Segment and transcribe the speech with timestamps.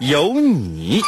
[0.00, 1.02] 有你。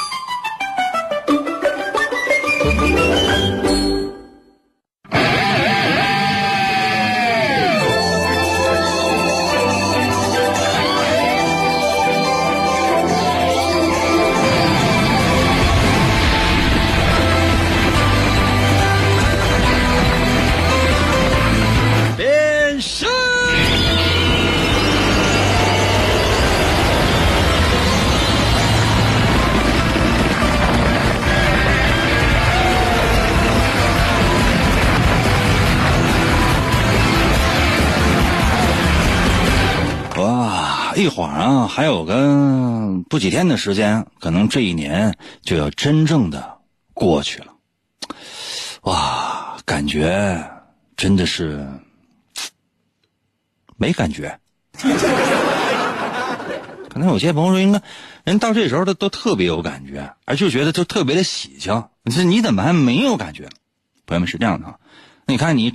[41.11, 46.59] 晃啊，还有个不几天的时间，可能这一年就要真正的
[46.95, 47.49] 过去了。
[48.83, 50.51] 哇，感觉
[50.97, 51.69] 真的是
[53.77, 54.39] 没感觉。
[56.89, 57.83] 可能有些朋友说，应该
[58.25, 61.85] 人到这时候他都特别有感觉，而就觉得就特别的喜庆。
[62.05, 63.51] 你说你怎么还没有感觉？
[64.07, 64.79] 朋友们是这样的啊，
[65.27, 65.75] 那你看你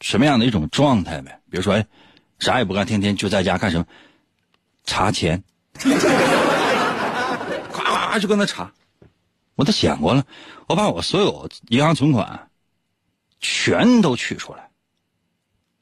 [0.00, 1.40] 什么样的一种状态呗？
[1.50, 1.86] 比如说，哎。
[2.38, 3.86] 啥也不干，天天就在家干什么？
[4.84, 5.42] 查钱，
[7.72, 8.72] 夸夸就跟那查。
[9.54, 10.24] 我都想过了，
[10.66, 12.48] 我把我所有银行存款
[13.38, 14.70] 全都取出来，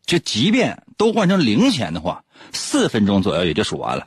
[0.04, 4.06] 就即便都换成零钱的话，四分钟左右也就数完了。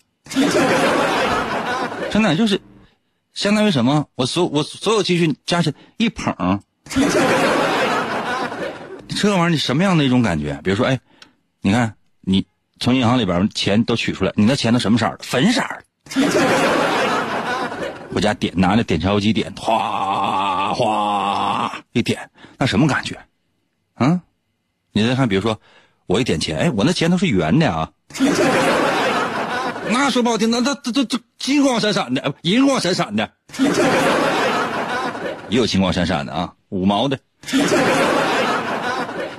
[2.11, 2.59] 真的就是，
[3.33, 4.05] 相当于什么？
[4.16, 6.61] 我所我所有积蓄加起来一捧。
[9.08, 10.59] 这玩意儿你什么样的一种感觉？
[10.61, 10.99] 比如说，哎，
[11.61, 11.95] 你看。
[12.83, 15.17] 从银行里边钱都取出来，你那钱都什么色儿？
[15.21, 15.82] 粉色儿
[18.11, 18.20] 我。
[18.20, 23.17] 家点，拿那点钞机点，哗哗一点，那什么感觉？
[23.99, 24.20] 嗯，
[24.92, 25.58] 你再看，比如说
[26.08, 27.89] 我一点钱，哎，我那钱都是圆的啊。
[29.89, 33.32] 那说不好听，那那这这这金光闪闪的，银光闪闪的，
[35.48, 37.17] 也有金光闪闪的啊，五毛的。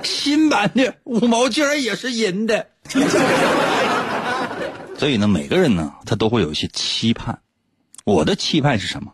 [0.05, 2.69] 新版的五毛居然也是银的。
[4.97, 7.41] 所以呢，每个人呢，他都会有一些期盼。
[8.05, 9.11] 我的期盼是什么？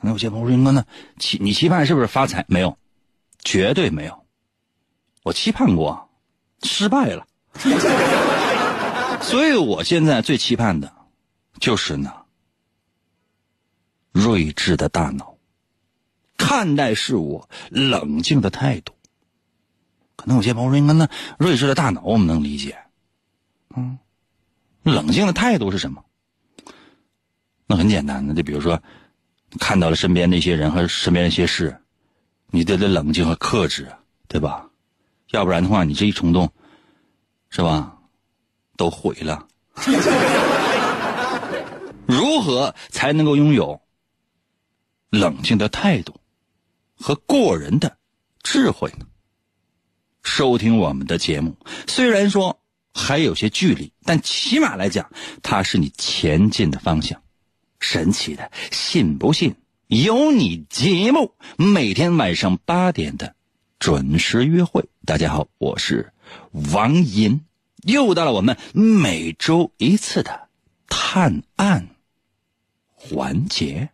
[0.00, 0.84] 那有些朋友说：“哥呢，
[1.18, 2.44] 期你期盼是不是发财？
[2.48, 2.76] 没有，
[3.44, 4.24] 绝对没有。
[5.22, 6.10] 我期盼过，
[6.64, 7.24] 失败了。
[9.22, 10.92] 所以我现在最期盼的，
[11.60, 12.12] 就是呢，
[14.10, 15.36] 睿智的大脑，
[16.36, 18.92] 看待事物冷静的态度。
[20.16, 21.08] 可能有些朋友说：“哥，那
[21.38, 22.76] 睿智的大脑我们能理解。”
[23.74, 23.98] 嗯，
[24.82, 26.04] 冷静的态度是什么？
[27.66, 28.82] 那很简单的，就比如说，
[29.58, 31.76] 看到了身边那些人和身边那些事，
[32.48, 33.90] 你得得冷静和克制，
[34.28, 34.68] 对吧？
[35.30, 36.52] 要不然的话，你这一冲动，
[37.48, 37.96] 是吧？
[38.76, 39.48] 都毁了。
[42.06, 43.80] 如何才能够拥有
[45.08, 46.14] 冷静的态度
[46.94, 47.96] 和过人的
[48.42, 49.06] 智慧呢？
[50.22, 51.56] 收听我们的节目，
[51.86, 52.58] 虽然说。
[52.94, 55.10] 还有些距离，但起码来讲，
[55.42, 57.22] 它是你前进的方向。
[57.80, 59.54] 神奇的，信不信
[59.86, 60.66] 由你。
[60.68, 63.34] 节目每天晚上八点的
[63.78, 64.84] 准时约会。
[65.06, 66.12] 大家好，我是
[66.74, 67.40] 王银，
[67.84, 70.48] 又到了我们每周一次的
[70.86, 71.88] 探案
[72.92, 73.88] 环节。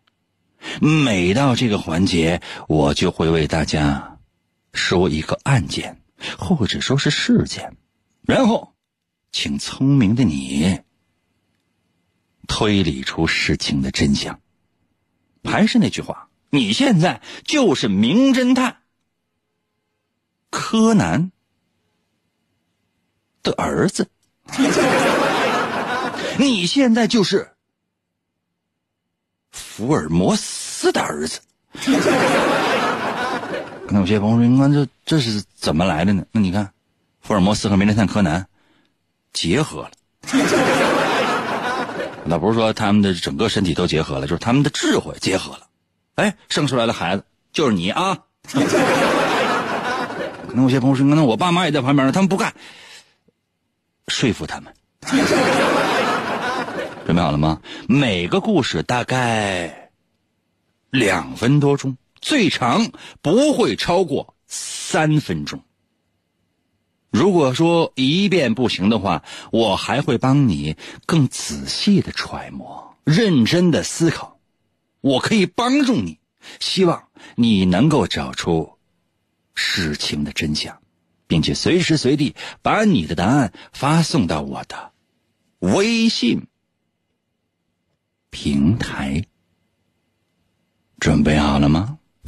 [0.80, 4.18] 每到这个环节，我就会为大家
[4.72, 6.00] 说一个案件，
[6.38, 7.76] 或者说是事件，
[8.22, 8.74] 然后。
[9.30, 10.80] 请聪明的你
[12.48, 14.40] 推理出事情的真相。
[15.44, 18.78] 还是那句话，你现在就是名侦探
[20.48, 21.30] 柯南
[23.42, 24.10] 的儿子，
[26.40, 27.54] 你现在就是
[29.50, 31.42] 福尔摩斯的儿子。
[33.90, 36.70] 那有些朋友说：“那这这是怎么来的呢？”那你看，
[37.20, 38.46] 福尔摩斯和名侦探柯南。
[39.30, 39.90] 结合了，
[42.24, 45.66] 那不是说他们的整个身体都结合了，就是他们的智慧结合了。
[46.16, 48.18] 哎，生出来的孩子就是你啊！
[50.48, 52.54] 可能有些朋友说，那我爸妈也在旁边呢，他们不干，
[54.08, 54.74] 说服他们。
[57.06, 57.60] 准备好了吗？
[57.86, 59.90] 每个故事大概
[60.90, 62.92] 两分多钟，最长
[63.22, 65.62] 不会超过三分钟。
[67.10, 70.76] 如果说一遍不行的话，我还会帮你
[71.06, 74.38] 更仔细的揣摩，认真的思考。
[75.00, 76.18] 我可以帮助你，
[76.60, 78.74] 希望你能够找出
[79.54, 80.82] 事情的真相，
[81.26, 84.92] 并且随时随地把你的答案发送到我的
[85.60, 86.46] 微信
[88.30, 89.24] 平台。
[91.00, 91.97] 准备好了吗？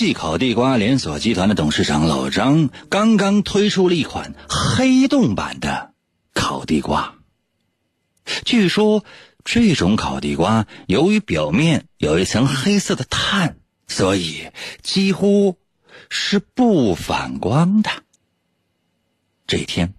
[0.00, 5.92] 国际烤地瓜连锁集团的董事长老张刚刚推出了一款黑洞版的
[6.32, 7.16] 烤地瓜。
[8.46, 9.04] 据说，
[9.44, 13.58] 这种烤地瓜由于表面有一层黑色的碳，
[13.88, 14.48] 所以
[14.80, 15.58] 几乎
[16.08, 17.90] 是不反光的。
[19.46, 19.92] 这天，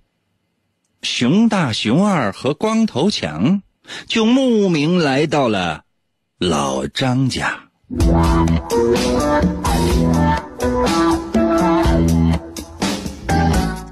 [1.04, 3.62] 熊大、熊二和光头强
[4.08, 5.84] 就慕名来到了
[6.40, 7.68] 老张家。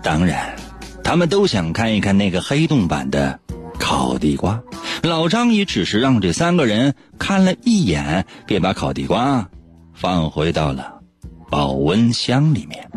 [0.01, 0.55] 当然，
[1.03, 3.39] 他们都想看一看那个黑洞版的
[3.77, 4.61] 烤地瓜。
[5.03, 9.49] 老张也只是让这三个人看了一眼，便把烤地瓜
[9.93, 11.01] 放回到了
[11.49, 12.89] 保温箱里面。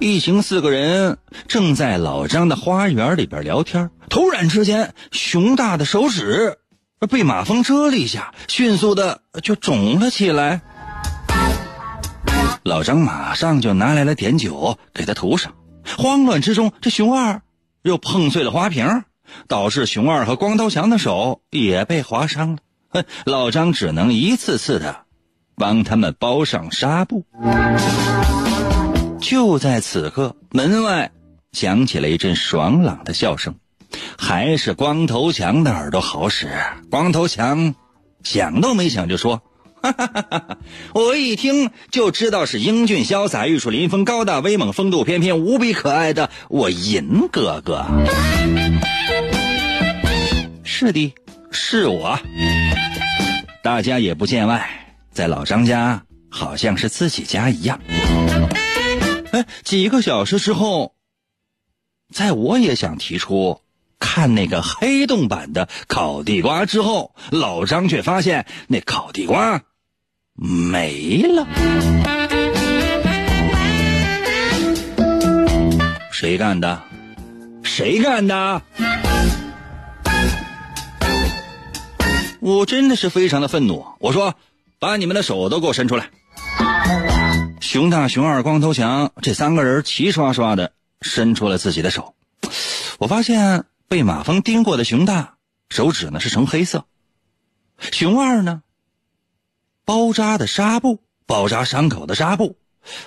[0.00, 6.56] 一行四个人正在老张的花园里边聊天，突然之间，熊大的手指。
[7.00, 10.62] 被马蜂蛰了一下，迅速的就肿了起来。
[12.62, 15.54] 老张马上就拿来了碘酒给他涂上。
[15.96, 17.42] 慌乱之中，这熊二
[17.82, 19.04] 又碰碎了花瓶，
[19.46, 23.04] 导致熊二和光头强的手也被划伤了。
[23.24, 25.04] 老张只能一次次的
[25.54, 27.24] 帮他们包上纱布。
[29.20, 31.12] 就在此刻，门外
[31.52, 33.54] 响起了一阵爽朗的笑声。
[34.18, 36.50] 还是光头强的耳朵好使。
[36.90, 37.74] 光头强
[38.22, 39.42] 想都没想就说
[39.82, 40.58] ：“哈哈哈哈
[40.94, 47.84] 我一听就知道是英俊潇洒、玉树临风、高大威猛、风度翩翩、无比可爱的我银哥哥。”
[50.64, 51.14] 是的，
[51.50, 52.18] 是我。
[53.62, 57.80] 大家也不见外，在老张家好像是自己家一样。
[59.32, 60.94] 哎，几个小时之后，
[62.12, 63.60] 在我也想提出。
[63.98, 69.62] 看那个黑洞版的烤地瓜之后，老张却发现那烤地瓜
[70.34, 71.46] 没了。
[76.12, 76.82] 谁干的？
[77.62, 78.62] 谁干的？
[82.40, 83.84] 我真的是非常的愤怒。
[83.98, 84.34] 我说
[84.78, 86.10] ：“把你们的手都给我伸出来！”
[87.60, 92.14] 熊大、熊二、光头强这三个人齐刷刷的伸出了自己的手。
[92.98, 93.64] 我发现。
[93.88, 95.36] 被马蜂叮过的熊大
[95.68, 96.86] 手指呢是呈黑色，
[97.92, 98.62] 熊二呢
[99.84, 102.56] 包扎的纱布包扎伤口的纱布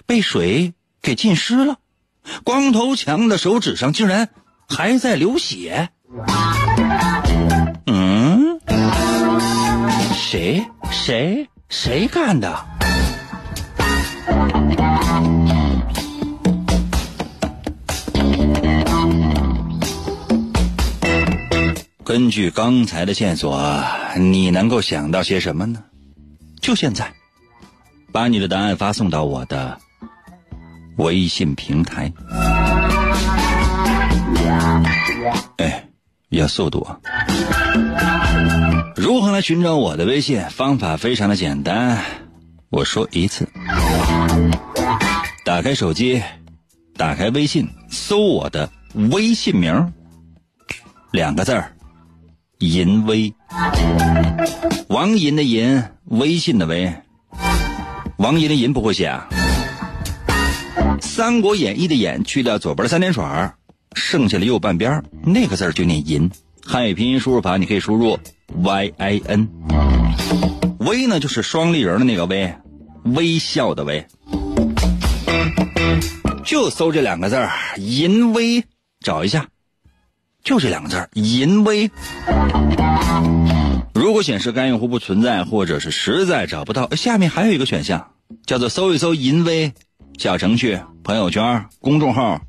[0.05, 1.79] 被水给浸湿了，
[2.43, 4.29] 光头强的手指上竟然
[4.67, 5.89] 还在流血。
[7.85, 8.59] 嗯，
[10.13, 10.65] 谁？
[10.91, 11.49] 谁？
[11.69, 12.78] 谁干的？
[22.09, 23.83] 根据刚才的线索，
[24.17, 25.83] 你能够想到些什么呢？
[26.59, 27.13] 就现在，
[28.11, 29.77] 把你的答案发送到我的
[30.97, 32.11] 微信平台。
[35.57, 35.87] 哎，
[36.29, 36.97] 要速度啊！
[38.95, 40.41] 如何来寻找我的微信？
[40.49, 42.03] 方法非常的简单，
[42.71, 43.47] 我说一次：
[45.45, 46.23] 打开手机，
[46.97, 48.67] 打开微信，搜我的
[49.11, 49.93] 微信名，
[51.11, 51.75] 两个字儿。
[52.59, 53.33] 淫威，
[54.89, 56.93] 王银的银，微信的微，
[58.17, 59.29] 王银的银不会写啊。
[61.01, 63.23] 《三国演义》的演去掉左边的三点水
[63.93, 66.29] 剩下的右半边那个字就念银。
[66.61, 68.19] 汉语拼音输入法你可以输入
[68.61, 69.47] y i n，
[70.79, 72.53] 微呢就是双立人的那个微，
[73.05, 74.05] 微笑的微。
[76.43, 77.37] 就搜这两个字
[77.77, 78.65] 淫威，
[78.99, 79.47] 找一下。
[80.49, 81.91] 就这两个字，淫威。
[83.93, 88.13] 如果显示该用户不存在，或者是实在找不到，下面还有一个选项，
[88.47, 89.71] 叫做搜一搜淫威
[90.17, 92.41] 小程序、朋友圈、公众号、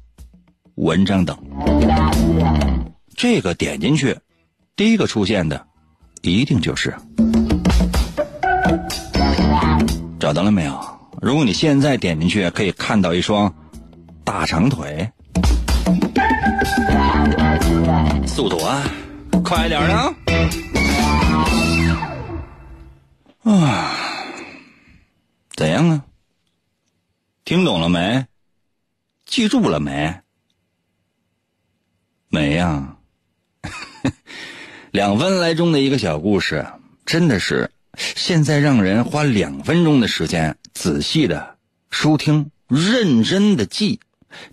[0.76, 1.36] 文章等。
[3.14, 4.16] 这个点进去，
[4.76, 5.66] 第一个出现的，
[6.22, 6.96] 一定就是
[10.18, 10.80] 找到了没有？
[11.20, 13.54] 如果你现在点进去，可以看到一双
[14.24, 15.12] 大长腿。
[18.40, 18.82] 速度啊，
[19.44, 20.14] 快点啊！
[23.42, 23.94] 啊，
[25.54, 26.02] 怎样啊？
[27.44, 28.26] 听懂了没？
[29.26, 30.22] 记住了没？
[32.30, 32.96] 没呀。
[34.90, 36.66] 两分来钟的一个小故事，
[37.04, 41.58] 真的是现在让人花两分钟的时间仔细的
[41.90, 44.00] 收听、认真的记，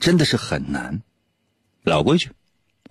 [0.02, 1.02] 真的是很难。
[1.84, 2.32] 老规矩，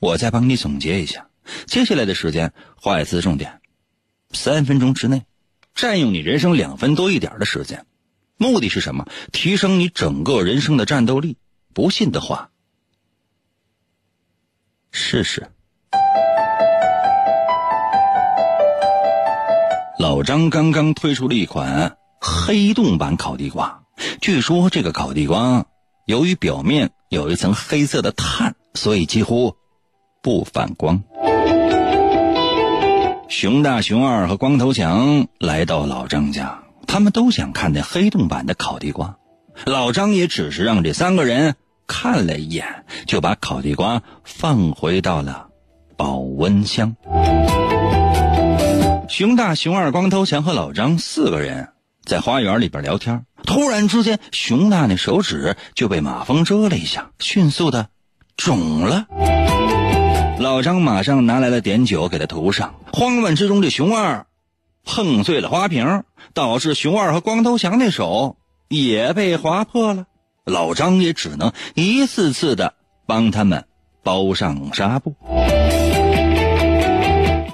[0.00, 1.28] 我再帮你总结一下，
[1.66, 3.60] 接下来的时间画一次重点，
[4.30, 5.24] 三分钟之内，
[5.74, 7.86] 占用你人生两分多一点的时间，
[8.36, 9.06] 目的是什么？
[9.32, 11.38] 提升你整个人生的战斗力。
[11.72, 12.50] 不信的话，
[14.90, 15.50] 试试。
[19.98, 23.84] 老张刚刚推出了一款黑洞版烤地瓜，
[24.20, 25.66] 据说这个烤地瓜
[26.06, 28.54] 由于表面有一层黑色的碳。
[28.74, 29.56] 所以几乎
[30.26, 31.04] 不反光。
[33.28, 39.18] 熊大、熊二和光头强来到老张家，他们都想看那黑洞版的烤地瓜。
[39.66, 41.54] 老张也只是让这三个人
[41.86, 45.46] 看了一眼，就把烤地瓜放回到了
[45.96, 46.96] 保温箱。
[49.08, 51.68] 熊大、熊二、光头强和老张四个人
[52.04, 57.90] 在花园里边聊天，突然之间，熊大那手指就被马蜂蛰了一下，迅速的。
[58.36, 59.06] 肿了，
[60.38, 62.74] 老张马上拿来了碘酒给他涂上。
[62.92, 64.26] 慌乱之中，这熊二
[64.84, 68.36] 碰碎了花瓶，导致熊二和光头强的手
[68.68, 70.06] 也被划破了。
[70.44, 72.74] 老张也只能一次次的
[73.06, 73.64] 帮他们
[74.02, 75.14] 包上纱布。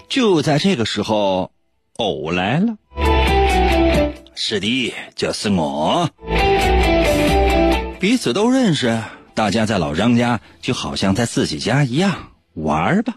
[0.08, 1.52] 就在这个时候，
[1.96, 2.76] 偶来了。
[4.34, 6.10] 是的，就是我。
[8.00, 9.00] 彼此都认识。
[9.34, 13.14] 大家在老张家就好像在自己家一样玩吧。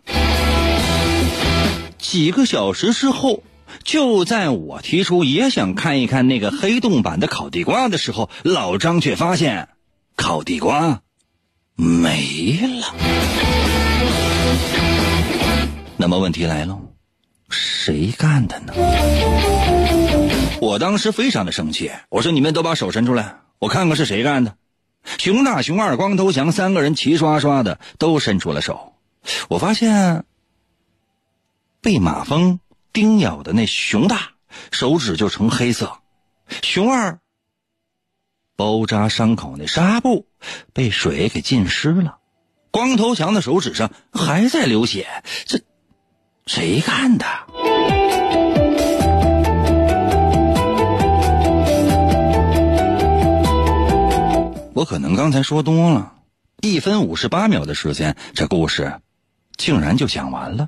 [1.97, 3.43] 几个小时之后，
[3.83, 9.69] 就在我提出也想看一看那个黑洞版的烤地瓜的时候，老张却发现
[10.15, 11.01] 烤地瓜
[11.75, 12.93] 没了。
[15.97, 16.79] 那么问题来了，
[17.49, 18.73] 谁干的呢？
[20.61, 24.55] 我当时非常的生气，我说：“你们都把手伸出来，我看看是谁干的。”
[25.19, 28.94] 熊大、熊二、光头强三个人齐刷刷的都伸出了手，
[29.49, 30.25] 我发现
[31.81, 32.59] 被马蜂
[32.93, 34.31] 叮咬的那熊大
[34.71, 35.99] 手指就成黑色，
[36.61, 37.19] 熊二
[38.55, 40.27] 包扎伤口那纱布
[40.73, 42.19] 被水给浸湿了，
[42.71, 45.07] 光头强的手指上还在流血，
[45.45, 45.59] 这
[46.45, 47.25] 谁干的？
[54.73, 56.15] 我可能刚才说多了，
[56.61, 58.99] 一分五十八秒的时间，这故事
[59.57, 60.67] 竟然就讲完了。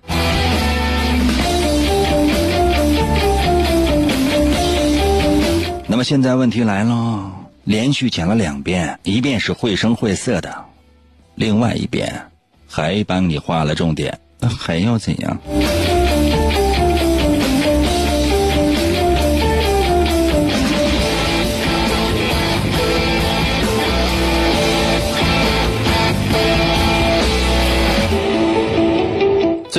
[5.89, 7.31] 那么现在问题来了，
[7.63, 10.65] 连续讲了两遍，一遍是绘声绘色的，
[11.35, 12.13] 另外一遍
[12.67, 15.37] 还帮你画了重点，还要怎样？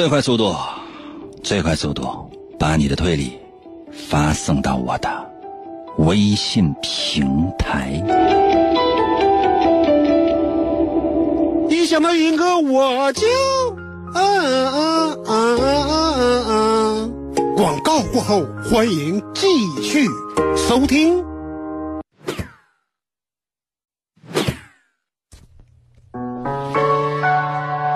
[0.08, 0.54] 快速度，
[1.42, 3.38] 最快速度，把你的推理
[3.92, 5.08] 发送到我的
[5.98, 7.92] 微信平台。
[11.68, 13.26] 一想到云哥，我就
[14.14, 15.72] 啊啊啊啊
[16.08, 17.10] 啊啊！
[17.56, 19.46] 广告过后，欢迎继
[19.82, 20.06] 续
[20.56, 21.22] 收听。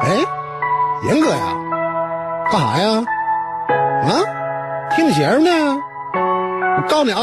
[0.03, 0.25] 哎，
[1.07, 1.62] 严哥呀！
[2.53, 3.03] 干啥呀？
[4.05, 4.13] 啊，
[4.95, 5.51] 听你节目呢？
[6.13, 7.19] 我告诉你啊，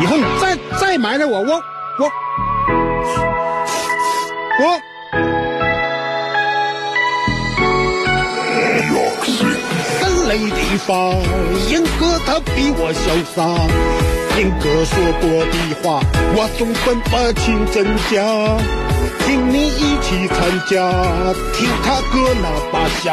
[0.00, 1.60] 以后你再再埋汰我，我
[1.98, 2.10] 我
[4.62, 4.80] 我。
[10.00, 10.96] 三雷地方，
[11.68, 13.44] 严哥他比我潇洒。
[14.38, 16.00] 严哥说过的话，
[16.34, 18.16] 我总分不清真假。
[19.26, 20.36] 请你一起参
[20.70, 20.74] 加，
[21.52, 23.12] 听他歌那把下，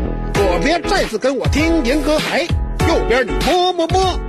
[0.51, 2.45] 左边再次跟我听严歌，哎，
[2.85, 4.19] 右边你么么么，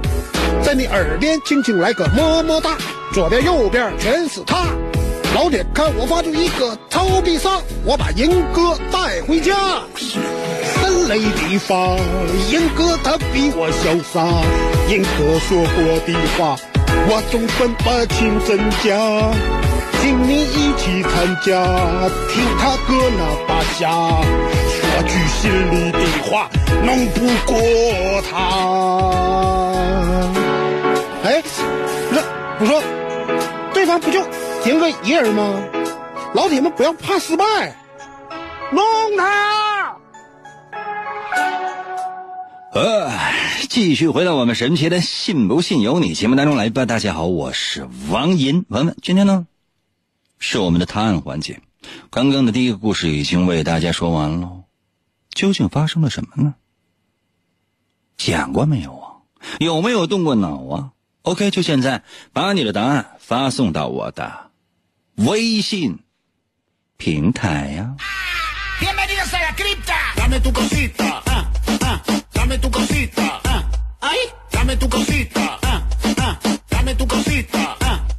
[0.63, 2.79] 在你耳边轻轻来个么么哒。
[3.13, 4.67] 左边右边全是他，
[5.35, 9.53] 老铁看我发出一个超必杀，我把银哥带回家。
[9.97, 11.97] 三雷地发，
[12.53, 14.25] 银哥他比我潇洒，
[14.89, 16.57] 银哥说过的话，
[17.09, 19.37] 我总分不清真假。
[20.01, 21.65] 请你一起参加，
[22.31, 23.91] 听他歌那把下，
[24.93, 26.51] 说句心里的话，
[26.85, 27.21] 弄不
[27.51, 27.59] 过
[28.31, 28.37] 他。
[31.25, 32.21] 哎，不是，
[32.61, 32.83] 我说，
[33.73, 34.21] 对方不就
[34.67, 35.63] 赢个一人吗？
[36.35, 37.75] 老铁们不要怕失败，
[38.71, 38.85] 弄
[39.17, 39.97] 他！
[42.75, 43.11] 呃，
[43.71, 46.85] 继续回到我们神奇的“信不信由你”节目当中来吧。
[46.85, 49.47] 大家好，我是王银文文，今天呢？
[50.39, 51.61] 是我们的探案环节。
[52.11, 54.51] 刚刚的第一个故事已经为大家说完了，
[55.35, 56.55] 究竟发生了什么呢？
[58.19, 59.09] 想过没有啊？
[59.59, 64.51] 有没有动过脑啊？OK，就现在把你的答案发送到我的
[65.17, 65.99] 微信
[66.97, 67.97] 平台呀。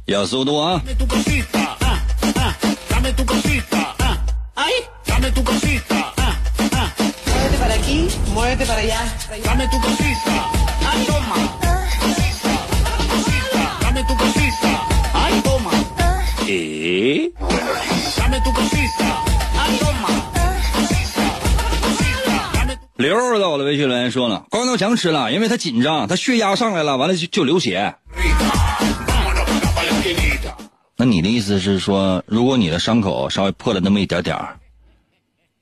[0.06, 0.82] 要速度啊！
[16.46, 17.32] 咦？
[22.96, 27.94] 刘儿到了微信留言说了，光头强吃了，因为他紧张，他血压上来了，完了就就流血。
[30.96, 34.56] 那你的意思是说，如果你的伤口稍微破了那么一点点儿，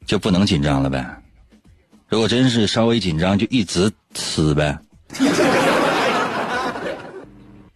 [0.06, 1.04] 就不能紧张了呗？
[2.12, 4.78] 如果真是稍微紧张，就一直吃呗。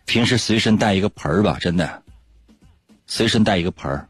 [0.05, 2.03] 平时随身带一个盆儿吧，真的，
[3.07, 4.07] 随身带一个盆儿，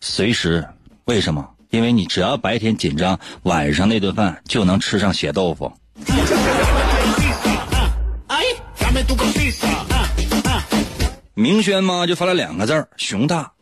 [0.00, 0.66] 随时。
[1.04, 1.46] 为什么？
[1.68, 5.70] 因为你只要白天紧张，晚上那顿饭就能吃上血豆腐。
[11.34, 13.52] 明轩妈就发了两个字儿：熊大。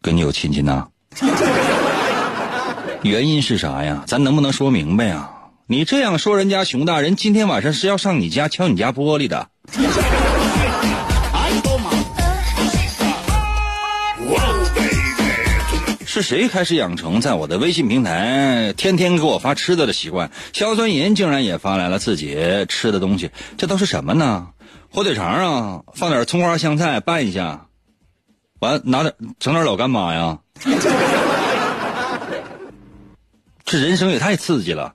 [0.00, 0.86] 跟你有亲戚呢？
[3.02, 4.02] 原因是啥呀？
[4.06, 5.30] 咱能不能说明白呀？
[5.68, 9.48] 你这样说人家熊大人，今天晚上是要上你家敲你家玻璃的。
[16.04, 20.30] 是谁开始养成在我的微信平台天天给我发吃的的习惯？
[20.52, 24.48] 硝酸银竟然也发来了自己吃的东西，这都是什么呢？
[24.90, 27.66] 火腿肠啊，放点葱花香菜拌一下，
[28.60, 30.38] 完拿点整点老干妈呀，
[33.66, 34.94] 这人生也太刺激了。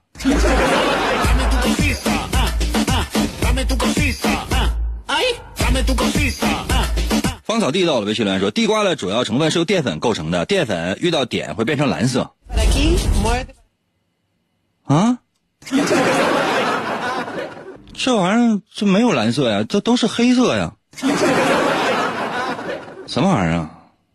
[7.43, 12.31] 芳草地到了微信留言说，地瓜的主要成分是由淀粉构成的，淀粉遇到碘会变成蓝色。
[14.85, 15.17] 啊？
[17.93, 20.75] 这玩意儿这没有蓝色呀，这都是黑色呀。
[23.05, 23.69] 什么玩意儿？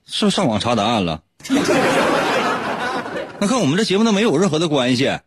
[0.06, 1.20] 是不是上网查答案了？
[3.38, 5.18] 那看我们这节目都没有任何的关系。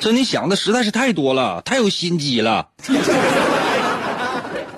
[0.00, 2.70] 这你想的实在是太多了，太有心机了。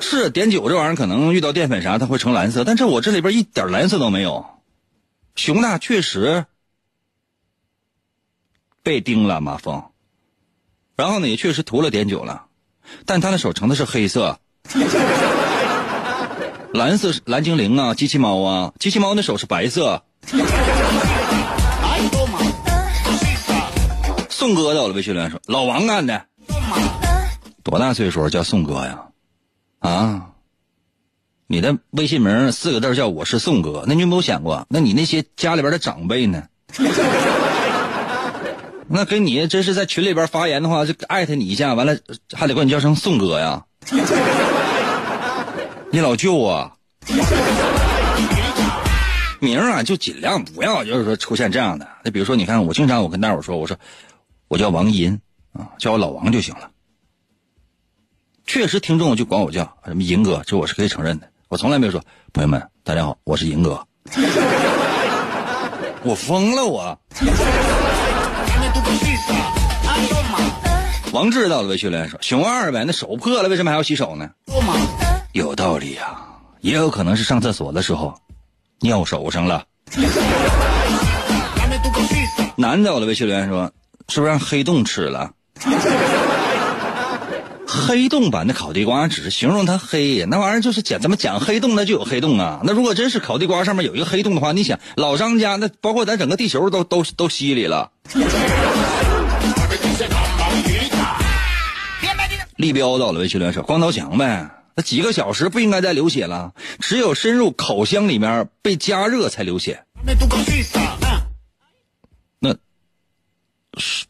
[0.00, 4.44] 是碘酒这玩意儿可能遇到淀粉啥，它会成蓝色，但是我这里边一点蓝色都没有。
[5.34, 6.44] 熊大确实
[8.82, 9.84] 被叮了马蜂。
[10.96, 12.44] 然后呢，也确实涂了碘酒了，
[13.06, 14.38] 但他的手成的是黑色，
[16.72, 20.04] 蓝色蓝精灵啊，机器猫啊，机器猫的手是白色。
[24.44, 26.26] 宋哥到了微信留言说：“老王干的，
[27.62, 29.04] 多大岁数叫宋哥呀？
[29.78, 30.32] 啊，
[31.46, 36.42] 你的微信名四个字叫我是宋哥，那你有没有想过，那你那些家里边的长辈呢？”
[38.86, 41.96] 那给你真是在群里边发言的话，就艾特你一下，完了
[42.34, 43.64] 还得管你叫声宋哥呀。
[45.90, 46.72] 你老舅啊，
[49.40, 51.88] 名啊，就尽量不要，就是说出现这样的。
[52.02, 53.74] 那比如说，你看我经常我跟大伙说，我说
[54.54, 55.20] 我叫王银
[55.52, 56.70] 啊，叫我老王就行了。
[58.46, 61.28] 确实，听众就管我叫什么银哥，这我是可以承认的。
[61.48, 62.00] 我从来没有说，
[62.32, 63.84] 朋友们，大家好，我是银哥。
[66.04, 66.96] 我疯了，我。
[71.10, 74.30] 王志到了微信留言说：“熊二呗，那手破了，为什么还要洗手呢？”
[75.34, 76.16] 有道理呀，
[76.60, 78.14] 也有可能是上厕所的时候
[78.82, 79.64] 尿手上了。
[82.54, 83.72] 男的，我的微信留言说
[84.08, 85.32] ：“是不是让黑洞吃了？”
[87.66, 92.60] 黑洞版的烤地瓜只是形容它黑，那玩意儿就是讲怎么讲黑洞，那就有黑洞啊。
[92.62, 97.90] 那如果真是烤地瓜上面有一个黑洞的话，你想老张家那包括咱整个地球都都都稀里了。
[102.56, 109.82] 立标到了，微信留言说：“光头强呗，那几个小时不应该再流血了，只有深入口腔里面被加热才流血。”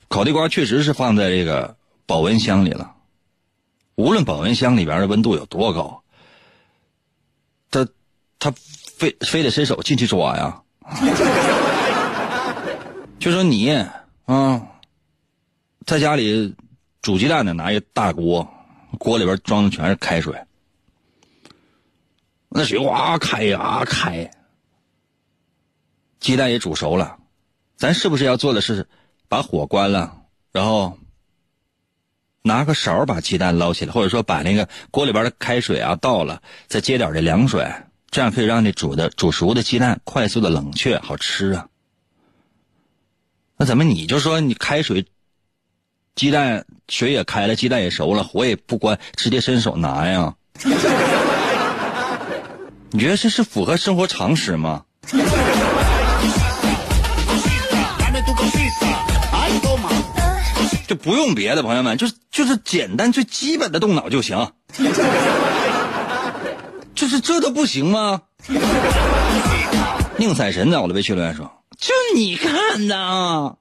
[0.09, 2.95] 烤地瓜确实是放在这个保温箱里了，
[3.95, 6.03] 无论保温箱里边的温度有多高，
[7.71, 7.87] 他
[8.39, 8.53] 他
[8.97, 10.63] 非非得伸手进去抓呀。
[13.19, 13.71] 就说你
[14.25, 14.67] 啊，
[15.87, 16.55] 在家里。
[17.03, 18.49] 煮鸡蛋的拿一大锅，
[18.99, 20.35] 锅里边装的全是开水，
[22.49, 24.31] 那水哇开呀开，
[26.19, 27.19] 鸡蛋也煮熟了，
[27.77, 28.89] 咱是不是要做的是
[29.35, 30.19] 把火关了，
[30.53, 30.97] 然后
[32.43, 37.69] 拿个勺把鸡蛋捞起来，或者说把那个锅里边的开水啊倒了，再接点这凉水，
[38.13, 41.67] 这样可以让你煮的煮熟的鸡蛋快速的冷却，好吃啊。
[43.57, 45.05] 那怎么你就说你开水？
[46.15, 50.37] 鸡蛋水也开了，鸡蛋也熟了，火也不关，直接伸手拿呀？
[52.93, 54.85] 你觉得这是符合生活常识吗？
[60.87, 64.53] 就不用别的，朋友们，就是就是简单最基本的动脑就行。
[66.95, 68.23] 就是这都不行吗？
[70.17, 73.57] 宁采臣在我的微信留言说：“就你看的。”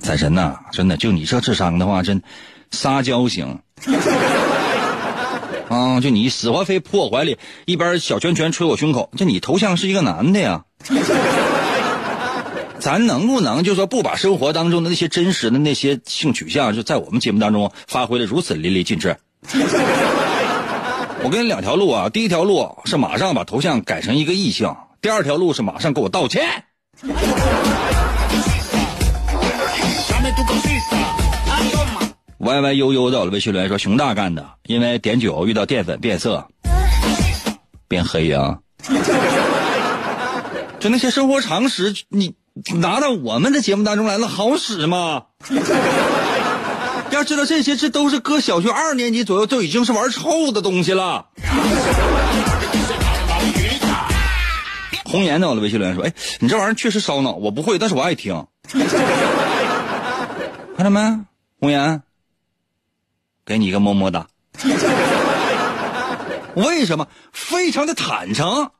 [0.00, 2.22] 财神呐，真的，就你这智商的话，真
[2.70, 3.60] 撒娇行
[5.68, 6.00] 啊！
[6.00, 10.64] 就你死活非扑我怀里，一边小拳拳捶我胸口，就你头像是一个男的呀？
[12.86, 19.16] 咱能不能就说不把生活当中的那些真实的那些性取向，就在我们节目当中发挥的如此淋漓尽致？
[21.24, 24.72] 我给你两条路啊，第一条路是马上把头像改成一个异性，
[25.02, 26.62] 第二条路是马上给我道歉。
[32.38, 36.46] 歪歪悠悠的微信留言说：“熊大干的，因为点酒遇到淀粉变色，
[37.88, 38.60] 变黑呀。
[40.78, 42.36] 就那些生活常识，你
[42.76, 45.24] 拿到我们的节目当中来了，好使吗？
[47.10, 51.26] 要知道这些，这都是搁小学二年级左右就已经是玩臭的东西了。
[55.04, 58.46] ”红颜在我的微信留言说：“哎，你这玩意儿确实烧脑，我不会，但是我爱听。
[60.76, 61.00] 看到没，
[61.60, 62.02] 红颜。”
[63.46, 64.26] 给你一个么么哒。
[66.54, 67.06] 为什么？
[67.32, 68.70] 非常的坦诚。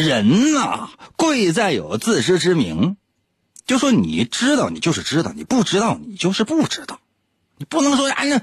[0.00, 2.96] 人呐，贵在有自知之明。
[3.66, 6.98] 就说你知道，你就是知道；你不知道，你就是不知道。
[7.56, 8.40] 你不能说哎呀，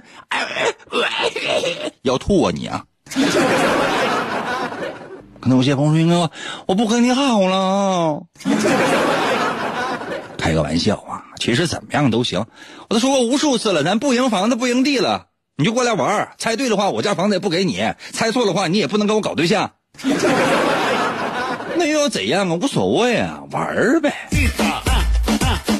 [2.03, 2.85] 要吐啊你啊！
[5.41, 6.31] 可能有些朋友说：“哥，
[6.67, 8.21] 我不跟你好了。”
[10.37, 11.25] 开个玩笑啊！
[11.39, 12.45] 其实怎么样都行，
[12.89, 19.71] 我都说过无数次了，咱不赢房子不赢地了，你就过来玩猜对的话，我家房子也不给你；猜错的话，你也不能跟我搞对象。
[21.77, 22.55] 那又要怎样啊？
[22.55, 24.13] 无所谓啊，玩呗。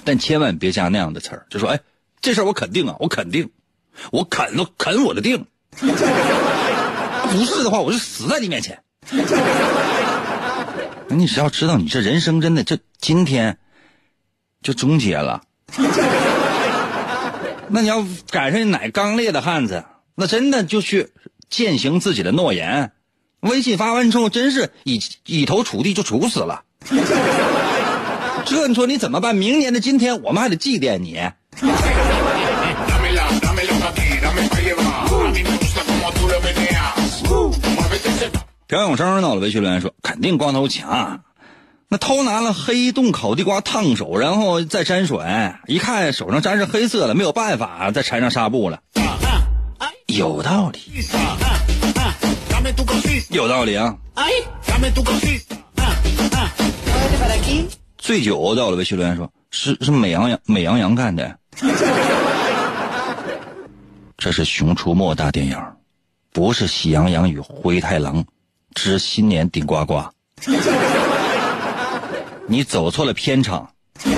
[0.05, 1.79] 但千万别加那样的词儿，就说：“哎，
[2.21, 3.49] 这事儿我肯定啊，我肯定，
[4.11, 5.45] 我肯了，肯我的定。
[5.71, 5.87] 不
[7.45, 8.81] 是的话，我就死在你面前。
[11.09, 13.57] 那你只要知道，你这人生真的，这今天。”
[14.63, 15.43] 就终结了。
[17.69, 21.13] 那你要赶上哪刚烈的汉子，那真的就去
[21.47, 22.91] 践行自己的诺言。
[23.47, 26.61] 微信发完之后，真是以以头触地就处死了。
[28.45, 29.35] 这你说你怎么办？
[29.35, 31.19] 明年的今天，我们还得祭奠你。
[38.67, 39.29] 朴永生呢？
[39.29, 41.21] 我微信留言说，肯定光头强。
[41.89, 45.19] 那偷拿了黑洞烤地瓜烫手，然后再沾水，
[45.67, 48.79] 一看手上沾上黑色了，没有办法再缠上纱布了，
[50.05, 50.79] 有道理。
[53.29, 53.95] 有道理啊。
[57.97, 61.37] 醉酒到了微信留言说：“是是美羊羊美羊羊干的。
[64.17, 65.57] ”这是《熊出没》大电影，
[66.31, 68.23] 不是《喜羊羊与灰太狼
[68.73, 69.95] 之新年顶呱呱》。
[72.47, 73.71] 你走错了片场。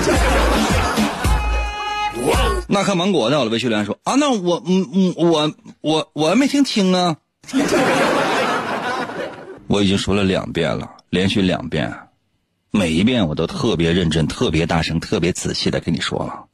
[2.68, 7.16] 那颗芒果到了微信留言说：“啊，那我嗯嗯我我我还没听清啊。”
[9.70, 11.96] 我已经说了两遍了，连续两遍，
[12.72, 16.46] 每一遍我都特别认真、特别大声、特别仔细的跟你说了。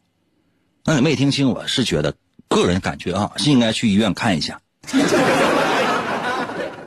[0.85, 2.14] 那你没听清，我是觉得
[2.46, 4.61] 个人感觉啊，是应该去医院看一下。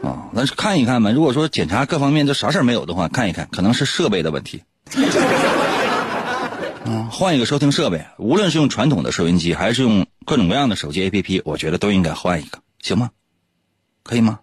[0.03, 1.09] 啊，那是看一看吧。
[1.09, 4.61] 如果说检查各方面都啥事儿没有的话，看一看，可能是设备的问题。
[6.85, 13.09] 啊，换一个收听设备，无论是用传统的收音机，还是用各种各样的手机 APP，我觉得都应该换一个，行吗？
[14.03, 14.41] 可以吗？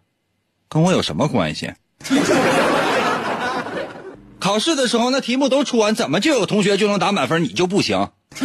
[0.69, 1.73] 跟我有什么关系？
[4.39, 8.11] 考试的时候那题目都出完，怎么就有同学就能打满分，你就不行？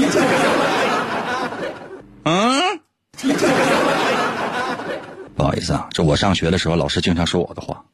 [2.23, 2.79] 嗯？
[5.35, 7.85] 不好意思啊，这我上学的时候老师经常说我的话，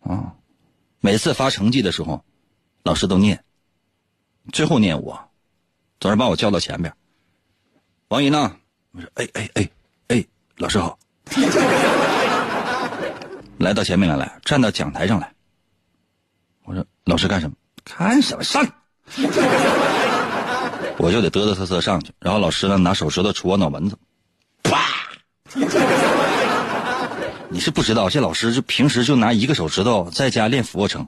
[0.00, 0.34] 啊，
[1.00, 2.22] 每次发成绩的时候，
[2.82, 3.42] 老师都念，
[4.52, 5.18] 最后念我，
[5.98, 6.92] 总是把我叫到前边。
[8.08, 8.56] 王姨呢？
[8.92, 9.70] 我说哎哎哎
[10.08, 10.24] 哎，
[10.56, 10.98] 老师好。
[13.60, 15.34] 来到前面来，来站到讲台上来。
[16.64, 17.56] 我说：“老师干什么？
[17.84, 18.66] 看什么上？”
[20.96, 23.98] 我就得嘚嘚瑟瑟上去，然后老师呢拿手指头戳我脑门子，
[24.62, 24.78] 啪！
[27.50, 31.06] 你是不知道，这老师就平时就拿一个手指头在家练俯卧撑。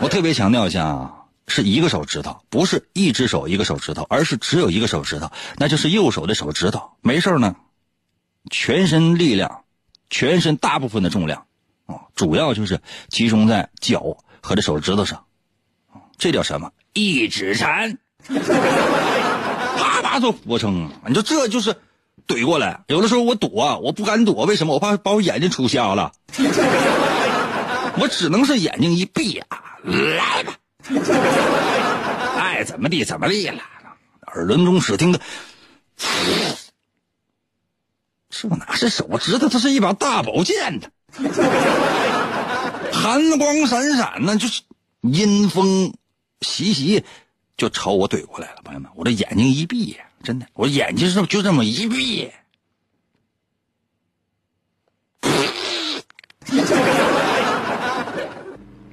[0.00, 1.12] 我特别强调一下啊，
[1.48, 6.92] 是一个手指头，不是一只手一个手指头，而是只有一个手指头，那就是右手的手指头。
[7.00, 7.56] 没事呢，
[8.48, 9.61] 全身力量。
[10.12, 11.46] 全身大部分的重量，
[11.86, 15.24] 啊，主要就是集中在脚和这手指头上，
[16.18, 16.70] 这叫什么？
[16.92, 17.96] 一指禅，
[18.28, 20.90] 啪啪做俯卧撑。
[21.06, 21.74] 你说这就是
[22.28, 24.74] 怼过来，有的时候我躲，我不敢躲，为什么？
[24.74, 26.12] 我怕把我眼睛出瞎了，
[27.98, 30.54] 我只能是眼睛一闭啊，来吧，
[32.38, 33.62] 爱怎么地怎么地了，
[34.26, 35.18] 耳轮中只听的。
[38.42, 39.48] 这哪是手指头？
[39.48, 40.88] 它是一把大宝剑呢，
[42.92, 44.62] 寒光闪闪呢，就是
[45.02, 45.94] 阴风
[46.40, 47.04] 习习，
[47.56, 48.56] 就朝我怼过来了。
[48.64, 52.32] 朋友们，我这眼睛一闭，真的，我眼睛是就这么一闭，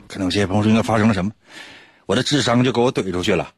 [0.08, 1.32] 可能有些朋友说应该发生了什么，
[2.06, 3.52] 我的智商就给我怼出去了。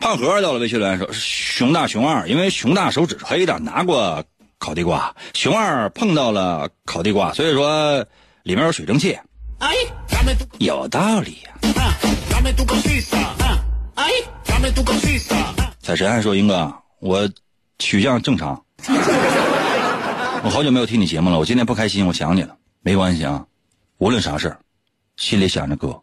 [0.00, 4.22] 胖盒到了，微信留言说：“熊大熊二，因为熊大手指是黑的，拿过
[4.58, 5.14] 烤地瓜。
[5.32, 8.04] 熊二碰到了烤地瓜，所以说
[8.42, 9.18] 里面有水蒸气。
[9.60, 9.74] 哎，
[10.58, 11.50] 有道理呀。
[13.94, 14.10] 哎，
[15.80, 17.28] 彩神还说：“英哥，我
[17.78, 18.62] 取向正常。
[20.44, 22.54] 我好久没有听你节目了，我今天不开心，我想你了。
[22.82, 23.46] 没关系啊，
[23.96, 24.58] 无论啥事儿，
[25.16, 25.98] 心里想着哥。”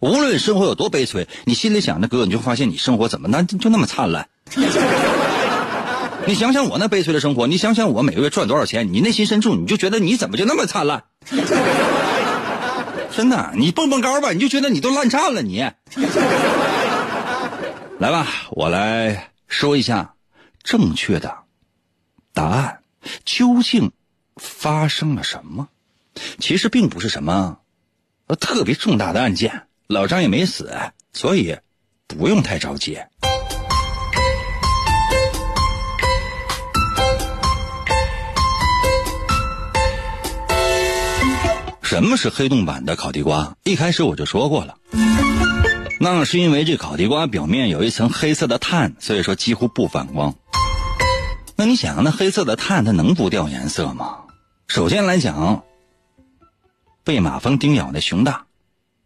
[0.00, 4.28] 无论生活有多悲催，你心里想着哥，你就发现你生活怎么那就那么灿烂。
[6.26, 11.04] 你想想我那悲催的生活，你想想我每个月赚多少钱，你内心深处你就觉得你怎么就那么灿烂？
[13.16, 15.42] 真的，你蹦蹦高吧，你就觉得你都烂颤了。
[15.42, 15.58] 你
[17.98, 20.14] 来吧，我来说一下
[20.62, 21.38] 正确的
[22.32, 22.80] 答案，
[23.24, 23.90] 究竟
[24.36, 25.68] 发生了什么？
[26.38, 27.58] 其实并不是什么
[28.38, 29.67] 特别重大的案件。
[29.90, 30.70] 老张也没死，
[31.14, 31.56] 所以
[32.06, 32.98] 不用太着急。
[41.80, 43.56] 什么是黑洞版的烤地瓜？
[43.64, 44.76] 一开始我就说过了，
[45.98, 50.34] 那是因为这烤地瓜表面有一层黑色的碳，所以说几乎不反光。
[51.56, 54.18] 那你想，那黑色的碳它能不掉颜色吗？
[54.66, 55.64] 首先来讲，
[57.04, 58.47] 被马蜂叮咬的熊大。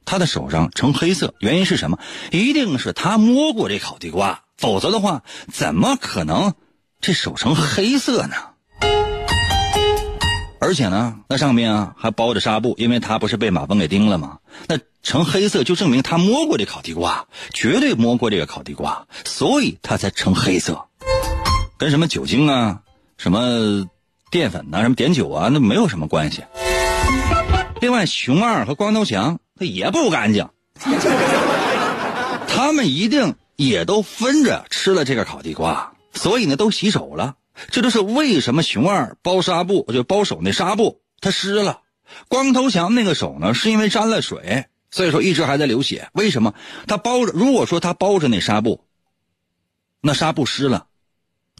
[0.05, 1.99] 他的手上呈黑色，原因是什么？
[2.31, 6.55] 一定是他摸过这烤地瓜，否则的话，怎么可能
[7.01, 8.35] 这手呈黑色呢？
[10.61, 14.39] 而且呢，那上面啊还包着纱布，因为他不是被马蜂给叮了吗？
[14.69, 20.87] 那呈黑色就证明他摸过这烤地瓜，绝对摸过这个烤地瓜，所以他才呈黑色，
[21.79, 22.83] 跟什么酒精啊、
[23.19, 23.89] 什么
[24.31, 26.45] 淀粉呐、什么碘酒啊，那没有什么关系。
[27.81, 29.41] 另外，熊二和光头强。
[29.67, 30.49] 也不干净，
[32.49, 37.37] 他们一定也都分着吃了这个烤地瓜，所以呢都洗手了。
[37.71, 41.81] 这就是为什么熊二包纱布就包手那纱布它湿了，
[42.29, 46.09] 光头强那个手呢是因为沾了水，所以说一直还在流血。
[46.13, 46.55] 为什么
[46.87, 47.33] 他包着？
[47.33, 48.85] 如果说他包着那纱布，
[50.01, 50.87] 那纱布湿了，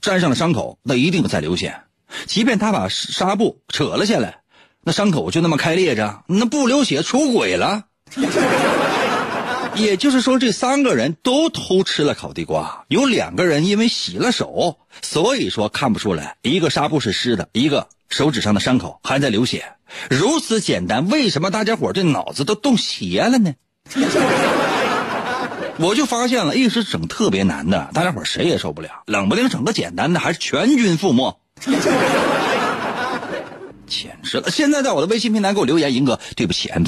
[0.01, 1.83] 沾上了伤口，那一定在流血。
[2.27, 4.41] 即便他把纱布扯了下来，
[4.83, 7.85] 那伤口就那么开裂着，那不流血出轨了。
[9.75, 16.37] 也就是说，这三个人都偷吃了烤地瓜，有两个人因为洗了手，所以说看不出来。
[16.43, 19.65] 一个纱布是湿的，一个手指上的伤口还在流血。
[20.11, 23.55] 如此简单，为什么大家伙这脑子都动邪了呢？
[25.79, 28.91] 我就发现了，一时整特别难的，大家伙谁也受不了。
[29.07, 31.41] 冷不丁整个简单的，还是全军覆没。
[33.93, 34.51] 简直了！
[34.51, 36.87] 现在在我的微信平台给我留言，银哥，对不起，I'm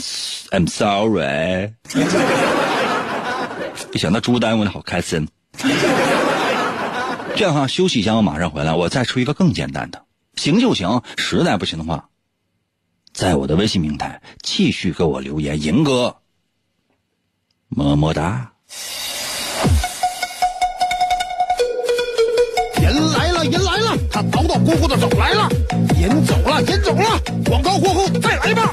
[0.51, 1.73] I'm sorry。
[3.93, 5.29] 一想到朱丹，我就好开心。
[7.37, 10.03] 这样哈，休息一下，我马上回来，我再出一个更简单的，
[10.37, 12.09] 行就行，实在不行的话，
[13.13, 16.17] 在我的微信平台继续给我留言，银哥，
[17.69, 18.53] 么么哒。
[24.15, 25.49] 他叨叨咕咕的走来了，
[26.01, 28.73] 人走了，人走了，广告过后再来吧。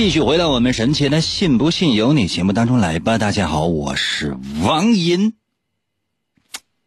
[0.00, 3.18] 继续回到我们神奇的“信不信由你”节目当中来吧。
[3.18, 5.34] 大家好，我是王银。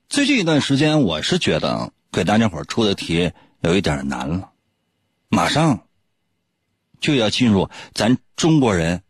[0.10, 4.50] 最近一段时间，我是觉得给大家伙出的题有一点难了。
[5.30, 5.84] 马上
[7.00, 9.04] 就要进入咱中国人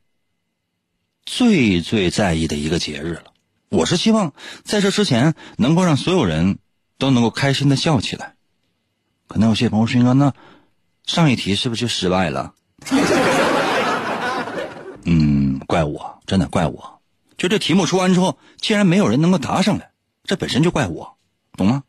[1.26, 3.32] 最最在意的一个节日了。
[3.70, 4.34] 我是希望
[4.66, 6.58] 在这之前能够让所有人
[6.98, 8.36] 都能够开心的笑起来。
[9.28, 10.34] 可能有些朋友说：“，那
[11.06, 12.54] 上一题是不是就失败了？”
[15.06, 17.02] 嗯，怪我，真的怪我。
[17.38, 19.92] 就这题目出完之后，竟然没有人能够答上来，
[20.24, 21.18] 这本身就怪我，
[21.58, 21.84] 懂吗？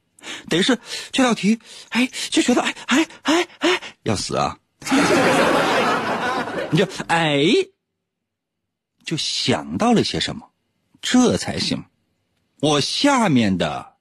[0.48, 0.78] 得是
[1.12, 1.58] 这道题，
[1.90, 4.58] 哎，就觉得哎哎哎哎要死啊！
[6.70, 7.44] 你就哎，
[9.04, 10.50] 就想到了些什么，
[11.02, 11.84] 这才行。
[12.60, 13.96] 我下面的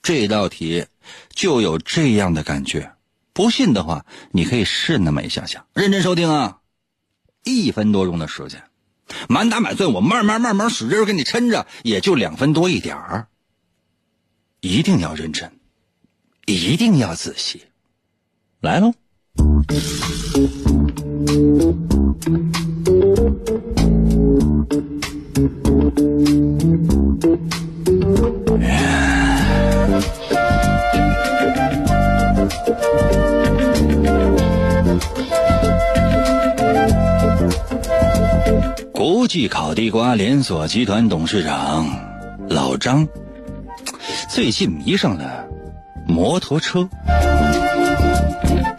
[0.00, 0.86] 这道题
[1.30, 2.92] 就有这样的感觉。
[3.32, 6.60] 不信的话，你可以试那么一下下，认真收听啊！
[7.48, 8.62] 一分多钟的时间，
[9.28, 13.26] 满打满算，我慢慢慢慢使劲给你抻着，也就两分多一点儿。
[14.60, 15.52] 一定要认真，
[16.46, 17.62] 一定要仔细，
[18.60, 18.92] 来喽！
[38.98, 41.86] 国际烤地瓜连锁集团董事长
[42.48, 43.06] 老张，
[44.28, 45.46] 最近迷上了
[46.08, 46.88] 摩托车。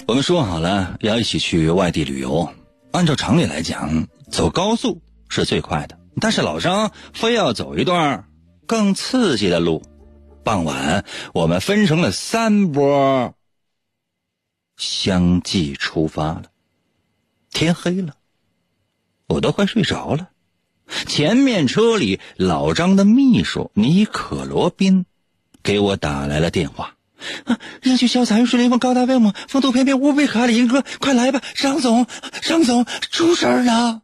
[0.07, 2.53] 我们说好了要一起去外地旅游，
[2.91, 8.25] 按照常理来讲，走高速是最快的，但是老张非要走一段
[8.67, 9.81] 更刺激的路。
[10.43, 13.35] 傍晚，我们分成了三波，
[14.75, 16.43] 相继出发了。
[17.53, 18.15] 天黑了。
[19.29, 20.29] 我都快睡着了，
[21.05, 25.05] 前面车里老张的秘书尼可罗宾
[25.61, 26.95] 给我打来了电话。
[27.45, 32.07] 啊，英俊潇洒又是雷锋高大威猛，风度翩翩无比可爱的银哥，快来吧，张总，
[32.41, 34.01] 张总出事儿了。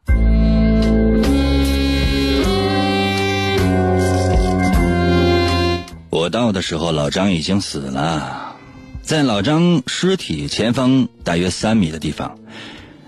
[6.11, 8.55] 我到的时候，老张已经死了，
[9.01, 12.37] 在老张尸体前方大约三米的地方，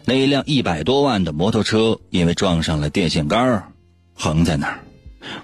[0.09, 3.73] 那一辆一百多万的摩托车因为撞上了电线杆
[4.13, 4.79] 横在那儿。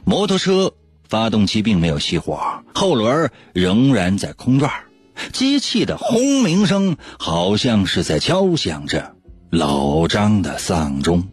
[0.06, 0.72] 摩托车
[1.10, 4.72] 发动机并没有熄火，后轮仍然在空转，
[5.34, 9.16] 机器的轰鸣声好像是在敲响着
[9.50, 11.28] 老张的丧钟。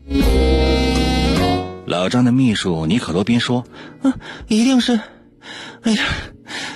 [1.87, 3.65] 老张的秘书尼可罗宾说
[4.03, 4.15] ：“啊，
[4.49, 4.99] 一定是，
[5.83, 6.05] 哎呀，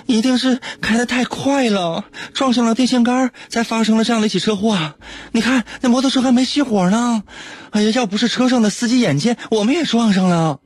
[0.06, 4.94] 一定是开的太快了，撞上了电线杆，才发生了这样的一起车祸。
[5.32, 7.22] 你看，那摩托车还没熄火呢。
[7.70, 10.60] 哎呀，要不是车上的司机眼尖，我们也撞上了。”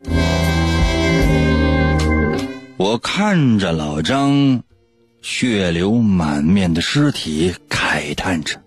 [2.77, 4.63] 我看着老张
[5.21, 8.61] 血流满面的尸体，慨叹着：“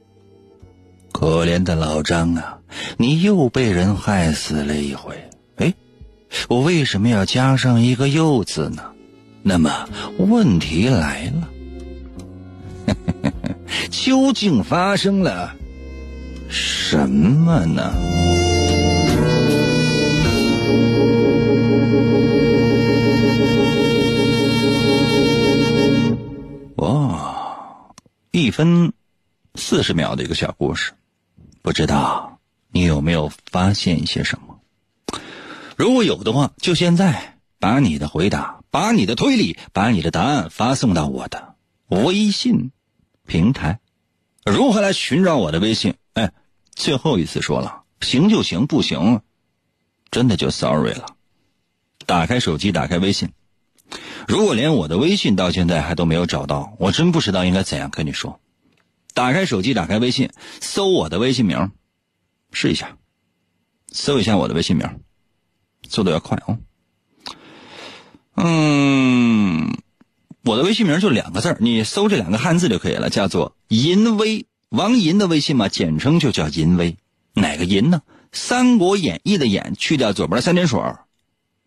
[1.13, 2.57] 可怜的老张啊，
[2.97, 5.73] 你又被人害死了一回。”哎，
[6.49, 8.83] 我为什么要加上一个“又”字呢？
[9.43, 9.87] 那么
[10.17, 11.49] 问题来了，
[13.89, 15.55] 究竟发生了
[16.47, 17.91] 什么呢？
[26.75, 27.93] 哇，
[28.31, 28.93] 一分
[29.55, 30.91] 四十秒的一个小故事，
[31.61, 32.39] 不知道
[32.71, 34.59] 你有没有发现一些什么？
[35.75, 41.55] 如果有的话，就现在把你的回答、把你的推理、把你的答案发送到我的
[41.89, 42.71] 微信
[43.27, 43.79] 平台。
[44.45, 45.95] 如何来寻找我的微信？
[46.13, 46.31] 哎，
[46.73, 49.21] 最后一次说了，行就行，不行，
[50.09, 51.17] 真的就 sorry 了。
[52.05, 53.33] 打开手机，打开微信。
[54.27, 58.39] 如果连我的微信到现在还都没有找到，我真不知道应该怎样跟你说。
[59.13, 61.71] 打开手机，打开微信，搜我的微信名，
[62.53, 62.97] 试一下，
[63.91, 65.01] 搜一下我的微信名。
[65.89, 66.57] 速度要快哦。
[68.43, 69.77] 嗯，
[70.43, 76.97] 我的微信名就两个字你搜这两个汉字就可以了，叫做“银威”，王银的微信嘛，简称就叫“银威”。
[77.33, 78.01] 哪个银呢？
[78.31, 80.79] 《三国演义》的演去掉左边的三点水，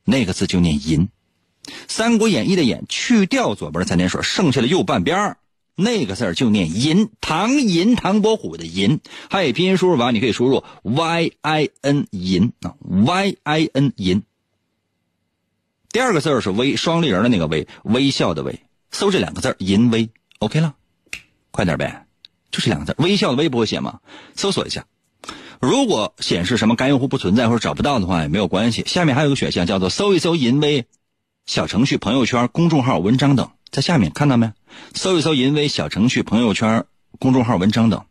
[0.04, 1.02] 那个字就念银；
[1.88, 5.36] 《三国演义》的演去掉左边的三点水，剩下的右半边
[5.76, 7.08] 那个字就念银。
[7.20, 9.00] 唐银，唐伯虎的银。
[9.30, 14.22] 汉语拼音输入法，你可以输入 y i n 银啊，y i n 银。
[15.94, 18.58] 第二个字是微，双立人的那个微，微笑的微。
[18.90, 20.74] 搜这两个字淫微，OK 了，
[21.52, 22.06] 快点呗，
[22.50, 24.00] 就这两个字，微笑的微不会写吗？
[24.34, 24.86] 搜索一下，
[25.60, 28.82] 如果显示什么该用户不存在或者找不到的话也没有关系。
[28.88, 30.86] 下面还有个选项叫做搜一搜淫微
[31.46, 34.52] 小程序、朋友圈、公众号、文章等，在下面看到没？
[34.96, 36.86] 搜一搜淫微小程序、朋友圈、
[37.20, 38.04] 公众号、文章等，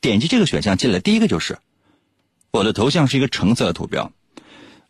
[0.00, 1.58] 点击这个选项进来，第一个就是
[2.52, 4.12] 我的头像是一个橙色的图标，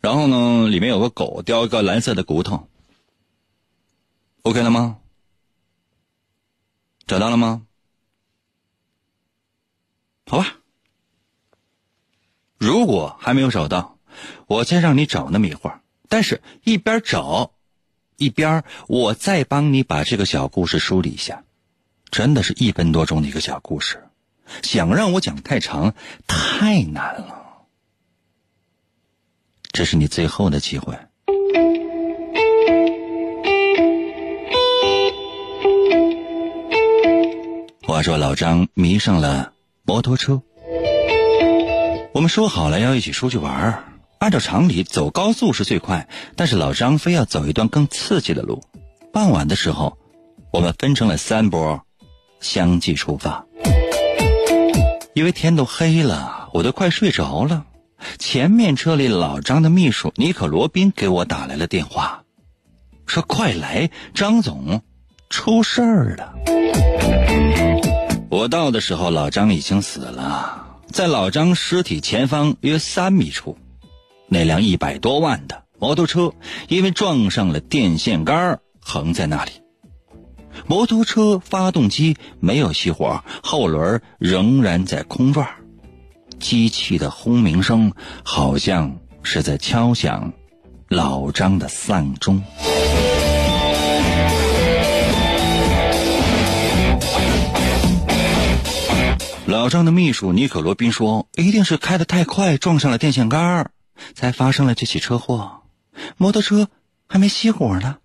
[0.03, 2.67] 然后呢，里面有个狗叼一个蓝色的骨头
[4.41, 4.97] ，OK 了吗？
[7.07, 7.65] 找到了吗？
[10.25, 10.57] 好吧，
[12.57, 13.97] 如果还没有找到，
[14.47, 15.79] 我再让你找那么一会儿，
[16.09, 17.53] 但是一边找。
[18.17, 21.45] 一边我再帮你把这个小故事梳理一下，
[22.11, 24.05] 真的是一分多钟的一个小故事，
[24.63, 25.95] 想让我讲太长
[26.27, 27.42] 太难了，
[29.73, 30.95] 这是你最后的机会。
[37.81, 39.53] 话说老张迷上了
[39.83, 40.43] 摩托车，
[42.13, 43.83] 我们说好了要一起出去玩儿。
[44.19, 48.63] 按照常理，走高速是最快，但是老张非要走一段更刺激的路。
[49.11, 49.97] 傍晚的时候，
[50.51, 51.81] 我们分成了三波，
[52.39, 53.45] 相继出发。
[55.15, 57.65] 因为天都黑了，我都快睡着了。
[58.17, 62.23] 前面车里老张的秘书尼可罗宾给我打来了电话，
[63.05, 64.81] 说：“快来，张总，
[65.29, 66.33] 出事儿了。”
[68.29, 73.57] 我到的时候，老张已经死了，在老张尸体前方约三米处。
[74.27, 76.33] 那辆一百多万的摩托车，
[76.67, 79.51] 因为撞上了电线杆横在那里。
[80.65, 85.47] 摩托车发动机没有熄火，后轮仍然在空转，
[86.43, 90.33] 机器的轰鸣声好像是在敲响
[90.89, 92.43] 老张的丧钟。
[99.45, 103.71] 老张的秘书尼可罗宾说：“一定是开的太快，撞上了电线杆
[104.13, 105.61] 才发生了这起车祸，
[106.17, 106.67] 摩托车
[107.07, 107.95] 还没熄火呢。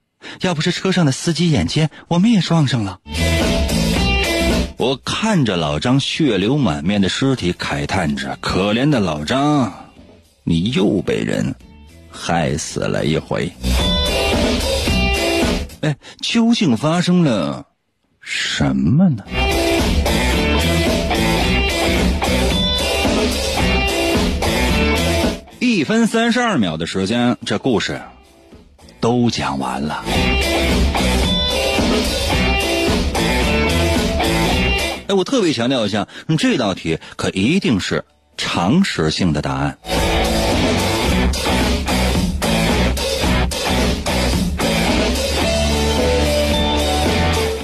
[0.42, 3.00] 要不是车上的司机眼尖，我们也撞上了。
[4.78, 9.90] 我看着老张血流满面的尸体，慨叹着：“可怜的老张，
[10.44, 11.56] 你又被人
[12.08, 13.50] 害死了一回。”
[15.82, 17.66] 哎，究竟发生了
[18.20, 19.24] 什么呢？
[25.58, 28.00] 一分三十二秒的时间，这故事
[29.00, 30.04] 都讲完了。
[35.08, 36.06] 哎，我特别强调一下，
[36.36, 38.04] 这道题可一定是
[38.36, 39.78] 常识性的答案。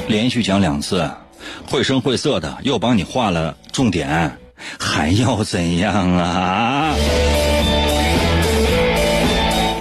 [0.08, 1.10] 连续讲两次，
[1.68, 4.38] 绘声绘色的又帮你画了重点，
[4.78, 6.94] 还要怎样啊？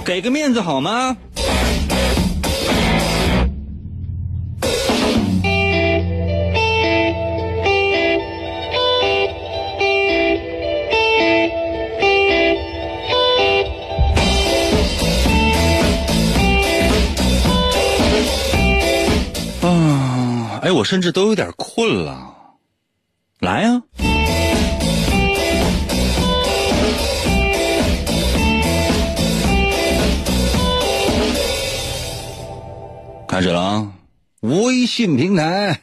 [0.04, 1.16] 给个面子好吗？
[20.64, 22.34] 哎，我甚至都有点困了，
[23.38, 23.82] 来呀、
[33.28, 33.92] 开始了啊！
[34.40, 35.82] 微信平台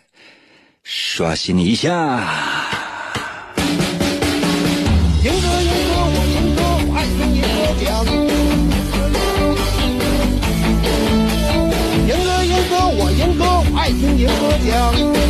[0.81, 2.70] 刷新一下。
[14.61, 15.21] 听赢哥讲。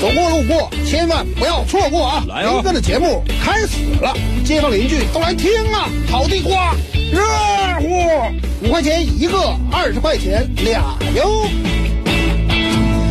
[0.00, 2.24] 走过路过，千万不要错过啊！
[2.28, 5.88] 来啊赢哥的节目开始了，街坊邻居都来听啊！
[6.10, 6.74] 烤地瓜，
[7.12, 7.20] 热
[7.80, 9.38] 乎，五块钱一个，
[9.70, 10.82] 二十块钱俩
[11.14, 11.46] 哟。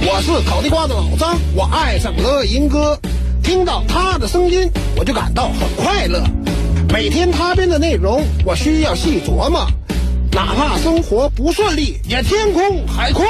[0.05, 2.99] 我是烤地瓜的老张，我爱上了银哥，
[3.43, 6.23] 听到他的声音，我就感到很快乐。
[6.91, 9.65] 每天他编的内容，我需要细琢磨，
[10.33, 13.23] 哪怕生活不顺利，也天空海阔。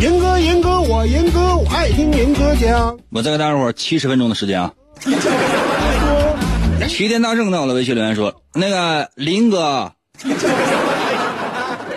[0.00, 2.98] 银哥，银哥，我银哥，我爱听银哥讲。
[3.10, 4.72] 我再给大家伙七十分钟的时间啊！
[6.88, 9.92] 齐天大圣到了，微信留言说：“那个林哥，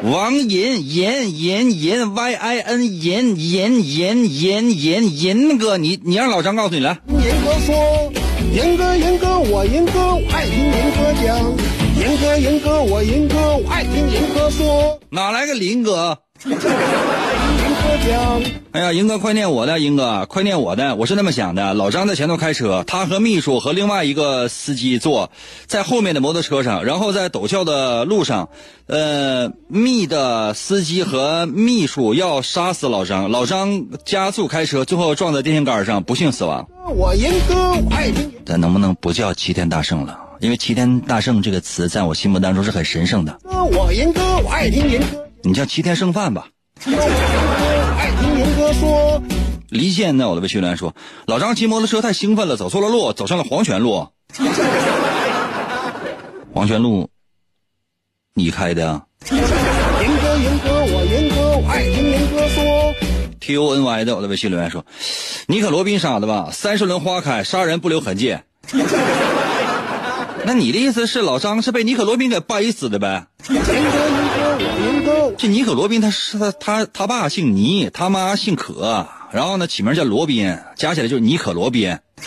[0.04, 7.00] 王银银银银 Y I N 银银银银银银哥，你你让老张告诉你来。
[7.08, 8.12] 银哥说，
[8.54, 11.89] 银哥，银哥，我银哥，我爱听银哥讲。
[12.00, 14.98] 银哥，银哥，我银哥，我爱听银哥说。
[15.10, 16.18] 哪来个林哥？
[16.46, 16.70] 银哥
[18.08, 18.42] 讲。
[18.72, 20.96] 哎呀，银哥快念我的，银哥快念我的。
[20.96, 25.30] 我是那么想的，老张在前头开车，他和秘书和另外一个司机坐
[25.68, 28.48] 在后面的摩托车上，然后在陡峭的路上，
[28.88, 36.66] 呃，密的司机和秘书要杀死老张，老张加速开车，最后撞在电线杆上，不幸死亡。
[36.96, 40.18] 我银哥，我爱听咱能不能不叫齐天大圣了？
[40.40, 45.28] 因为齐天大圣这个词在我心目当中是很神圣的，哥，我银哥，我爱听银哥。
[45.44, 46.48] 你叫齐天剩饭吧。
[46.86, 46.92] 我
[47.98, 49.22] 爱听银哥说。
[49.68, 50.96] 离线在我的微信留言说
[51.28, 54.08] ：“老张骑摩托车太兴奋了，走错了路，走上了黄泉路。
[56.54, 57.10] 黄泉路，
[58.34, 59.46] 你开的啊银哥，
[60.38, 62.96] 银哥，我银哥，我爱听银哥说。
[63.42, 64.86] ？T O N Y 的我的微信留言说
[65.48, 66.50] ：“你可罗宾傻的吧？
[66.54, 68.38] 三十轮花开，杀人不留痕迹。”
[70.46, 73.28] 那你的意思是老张是被尼可罗宾给掰死的呗？
[75.38, 81.98] 这尼可罗宾他是他他他爸姓尼，他妈姓可，然后呢起名叫罗宾，加起来就是尼可罗宾，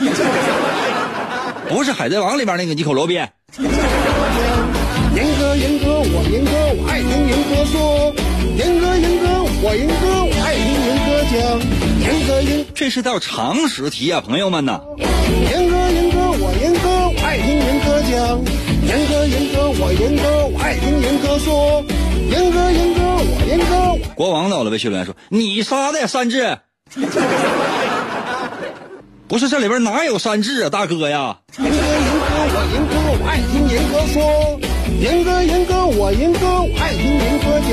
[1.69, 3.17] 不是海贼王里边那个尼可罗宾。
[5.15, 8.15] 严哥，严哥，我严哥，我爱听严哥说。
[8.57, 11.37] 严哥，严哥，我严哥，我爱听严哥讲。
[12.01, 14.81] 严哥，严这是道常识题啊，朋友们呐！
[15.51, 15.77] 严哥，
[18.13, 18.39] 讲。
[18.85, 21.83] 银哥，严哥，我严哥，我爱听严哥说。
[22.31, 26.59] 严哥，严哥，我严哥，我国王到了，微信留言说：“你杀的呀，山治。”
[29.29, 31.39] 不是这里边哪有山治啊，大哥呀！
[31.59, 31.81] 严哥，严
[32.21, 34.61] 哥，我严哥，我爱听严哥说。
[35.01, 37.59] 严哥，严哥，我严哥，我爱听严哥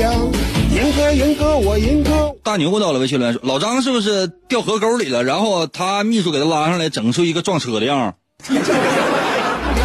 [0.74, 2.34] 严哥，严哥，我严哥。
[2.42, 5.22] 大牛到了，微信留言说：“老张是不是掉河沟里了？
[5.22, 8.14] 然后他秘书给他拉上来，整出一个撞车的样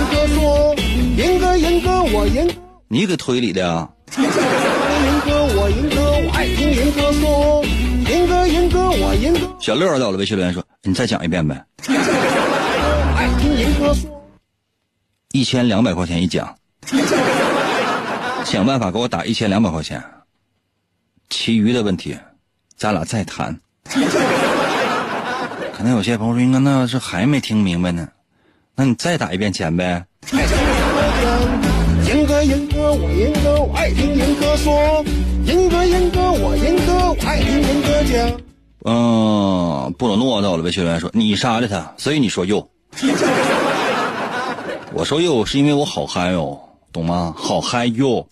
[0.09, 0.75] 哥说，
[1.17, 2.49] 银哥，银哥，我银。
[2.87, 3.89] 你给推理的啊？
[4.17, 4.23] 银
[5.25, 7.63] 哥，我银哥，我爱听银哥说。
[8.07, 11.93] 银哥，银哥，我银哥，小乐到了，微信留言说：“你再讲一遍呗，我
[13.17, 14.09] 爱听银哥说。
[15.31, 16.55] 一千两百块钱一讲，
[18.45, 20.03] 想办法给我打一千两百块钱，
[21.29, 22.15] 其余的问题，
[22.77, 23.59] 咱俩再谈。”
[25.75, 28.07] 可能有些朋友说：“应该那是还没听明白呢，
[28.75, 32.45] 那你再打一遍钱呗。”爱听银哥讲。
[32.45, 35.03] 银哥，我严哥，我爱听严哥说。
[35.45, 38.39] 严哥严哥，我严哥，我爱听严哥讲。
[38.85, 42.69] 嗯，布鲁诺到了微信留言说：“你杀了他，所以你说又。”
[44.93, 46.59] 我说又是因为我好嗨哦，
[46.93, 47.33] 懂吗？
[47.35, 48.27] 好嗨哟！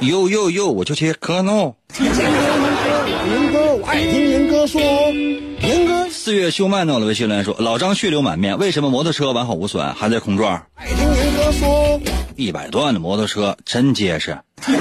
[0.00, 1.74] 又又又，我就切克闹。
[1.98, 4.80] 严哥，我爱听严哥说。
[6.24, 10.68] 四月休曼到了微信留言说：“老张血流满面，为什么摩托车完好无损，还在空转？
[10.76, 12.00] 爱听严哥说。
[12.36, 14.78] 一百多万的摩托车真结实。”严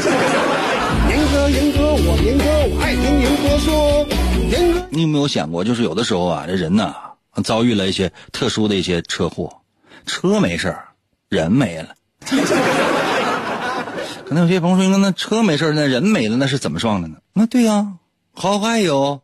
[1.31, 4.05] 哥严哥，我严哥，我爱听严哥说。
[4.51, 6.93] 严哥，你有没有想过，就是有的时候啊，这人呐
[7.43, 9.61] 遭遇了一些特殊的一些车祸，
[10.05, 10.77] 车没事，
[11.27, 11.95] 人没了。
[14.27, 17.15] 可能有些朋友说，那车没事，那人没了，那是怎么撞的呢？
[17.33, 17.93] 那对呀、
[18.31, 19.23] 好嗨哟！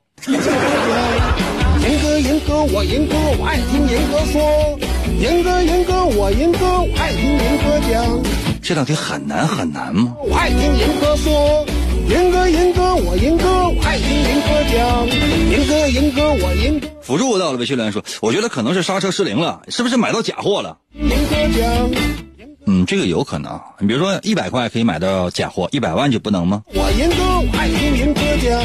[2.42, 4.80] 哥，我银哥，我爱听银哥说。
[5.20, 8.20] 银哥银哥，我银哥，我爱听银哥讲。
[8.62, 10.14] 这道题很难很难吗？
[10.20, 11.66] 我爱听银哥说。
[12.10, 15.08] 银哥银哥，我银哥，我爱听银哥讲。
[15.52, 20.78] 银哥银哥，我银哥，辅助到了微信留言说，我觉得可能是刹车失灵了，是不是买到假货了？
[20.94, 22.27] 严哥讲。
[22.70, 23.60] 嗯，这个有可能。
[23.80, 26.64] 你比如说，一百块可以买到假货，一百万就不能吗？
[26.68, 28.62] 我严哥，我爱听严哥讲。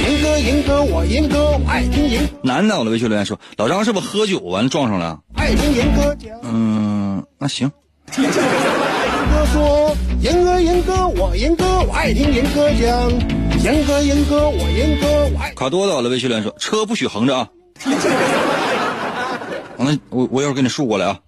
[0.00, 5.20] 严哥严哥，我严哥，我爱听严哥，男的，我的微信留言说，老张是不是喝酒完了撞上了？
[5.34, 6.32] 爱听严哥讲。
[6.42, 7.70] 嗯，那行。
[8.16, 13.12] 严哥说，严哥严哥，我严哥，我爱听严哥讲。
[13.62, 15.52] 严哥严哥，我严哥，我爱。
[15.54, 17.48] 卡多到了微信留言说，车不许横着啊。
[19.76, 21.18] 那我我一会儿给你竖过来啊。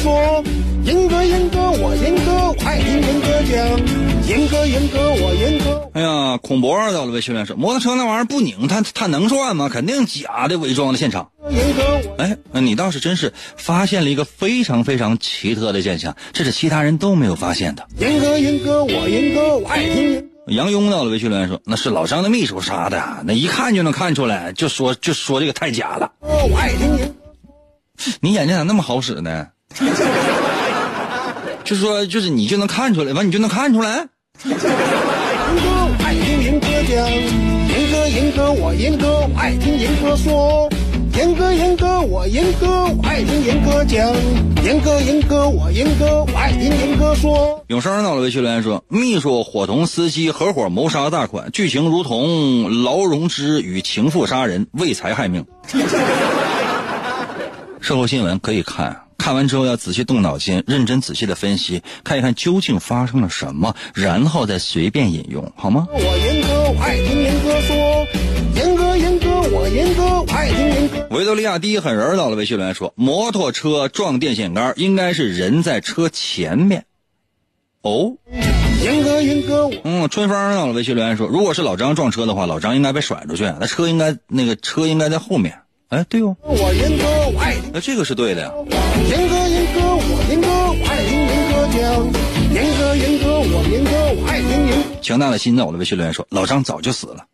[0.00, 0.42] 说，
[0.84, 4.00] 严哥严哥，我严哥，我爱听严哥讲。
[4.26, 5.90] 严哥严哥，我严哥。
[5.92, 9.68] 哎呀，孔博到了微信留言说，摩托车那玩意儿不拧，他他能转吗？
[9.68, 11.30] 肯定假的，伪装的现场。
[11.50, 17.86] 严哥，我哎，那你倒是真是发现了一个非常非常奇特的现象，这是其他人都没有发现的。
[17.98, 20.24] 严哥严哥，我严哥，我爱听严。
[20.46, 26.12] 杨庸到了微信留言说，那是老张的秘书杀的，那一看就能看出来，就说就说这个太假了。
[26.20, 27.12] 我爱听你。
[28.20, 29.48] 你眼睛咋那么好使呢？
[31.64, 34.08] 就说就是你就能看出来，完你就能看出来。
[34.44, 34.68] 严哥，
[35.86, 37.08] 我爱听严哥讲。
[37.70, 40.68] 严哥严哥，我严哥，我爱听严哥说。
[41.16, 44.12] 严哥严哥，我严哥，我爱听严哥讲。
[44.64, 47.62] 严哥严哥，我严哥，我爱听严哥说。
[47.68, 55.44] 永生到了微信留言说，秘书伙同司机合伙谋杀大款，剧情如同劳荣枝与情妇杀人，为财害命。
[57.80, 65.86] 社会新闻可以看，看完之后要仔细动脑筋，认真仔细的分析，看一看究竟发生了什么，然后再随便引用，好吗？
[65.92, 68.06] 我严哥，我爱听严哥说。
[68.56, 71.06] 严哥严哥，我严哥，我爱听严哥。
[71.16, 76.86] 维多利亚第一狠人到了维修留言说，摩托车撞电线杆，应该是人在车前面。
[77.82, 78.16] 哦，
[78.82, 85.58] 严哥严哥，我嗯，春风到了维修留言说，如果是老张撞车的话，老张应该被甩出去，那车应该那个车应该在后面。
[85.88, 87.19] 哎，对哦，我严哥。
[87.72, 88.50] 那这个是对的呀。
[89.08, 91.80] 严哥严哥，我严哥，我爱听严哥讲。
[92.52, 93.90] 严哥严哥，我严哥，
[94.20, 97.24] 我爱听严哥强大的心在我的微信留言说，老张早就死了，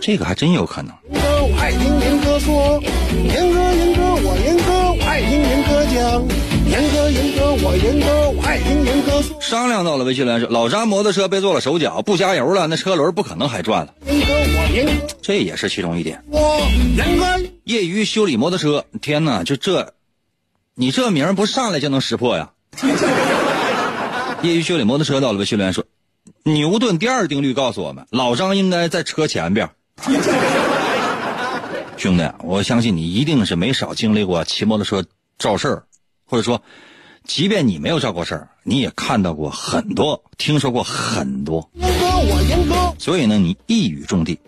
[0.00, 0.94] 这个还真有可能。
[1.10, 2.80] 严哥，我爱听严哥说。
[3.14, 6.22] 严哥严哥，我严哥，我爱听严哥讲。
[6.66, 9.40] 严哥严哥，我严哥，我爱听严哥说。
[9.40, 14.53] 商量到了微信留言说，老张摩托车被做了手脚，不加油了，那车轮不可能还转了，严哥，我严哥，
[15.22, 16.22] 这也是其中一点。
[17.64, 19.94] 业余修理摩托车，天哪，就这，
[20.74, 22.50] 你这名不上来就能识破呀？
[24.42, 25.84] 业余修理摩托车到了微信留言说，
[26.42, 29.70] 牛顿第二定律告诉我们，老张应该在车前边。
[31.96, 35.04] 兄弟，我相信你一定是没少经历过骑摩托车
[35.38, 35.84] 肇事儿，
[36.26, 36.60] 或者说，
[37.24, 41.70] 即便你没有肇过事儿，你也看到过很多，听说过很多，
[42.98, 44.38] 所以呢，你一语中的。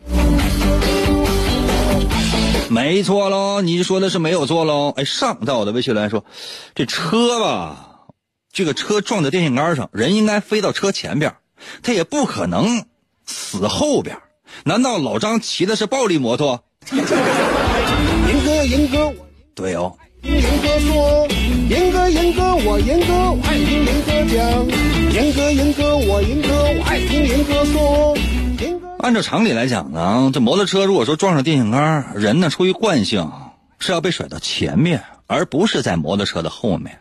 [2.68, 4.92] 没错喽，你说的是没有错喽。
[4.96, 6.24] 哎，上到我的微信来说，
[6.74, 8.06] 这车吧，
[8.52, 11.34] 这个车撞在电线杆上，人应该飞到车前边，
[11.82, 12.84] 他也不可能
[13.24, 14.18] 死后边。
[14.64, 16.62] 难道老张骑的是暴力摩托？
[16.92, 17.04] 严
[18.44, 19.14] 哥严哥，我
[19.54, 21.28] 对哦，严哥说。
[21.68, 24.66] 严哥严哥，我严哥，我爱听严哥讲。
[25.12, 26.48] 严哥严哥，我严哥，
[26.78, 28.16] 我爱听严哥说。
[28.98, 33.30] 按照常理来讲呢，这摩托车如果说撞上电线杆，人呢出于惯性
[33.78, 37.00] 是要被甩到前面，而不是在摩托车的后面。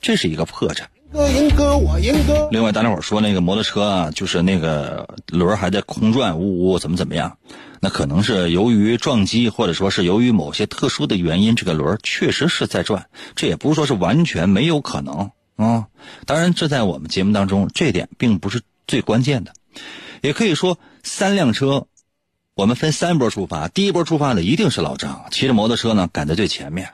[0.00, 0.84] 这是一个破绽。
[1.14, 2.48] 赢哥我赢哥。
[2.50, 7.38] 另外，大家伙说那个摩托车啊，就是那个轮还在空转，呜呜，怎么怎么样？
[7.80, 13.06] 那可能是由于撞击，或者说是由于某些特殊的原因，这个轮确实是在转。
[13.36, 15.86] 这也不是说是完全没有可能啊。
[16.26, 19.52] 当然，这在我们节目当中，这点并不是最关键的。
[20.20, 21.86] 也可以说，三辆车，
[22.54, 23.68] 我们分三波出发。
[23.68, 26.88] 第一波出发的一定是老张，骑着摩托车呢赶在最前面。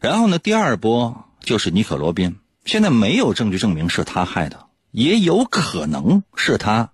[0.00, 2.36] 然后呢，第二波就是尼可罗宾。
[2.64, 6.90] 现在没有证据证明是他害的，也有可能是他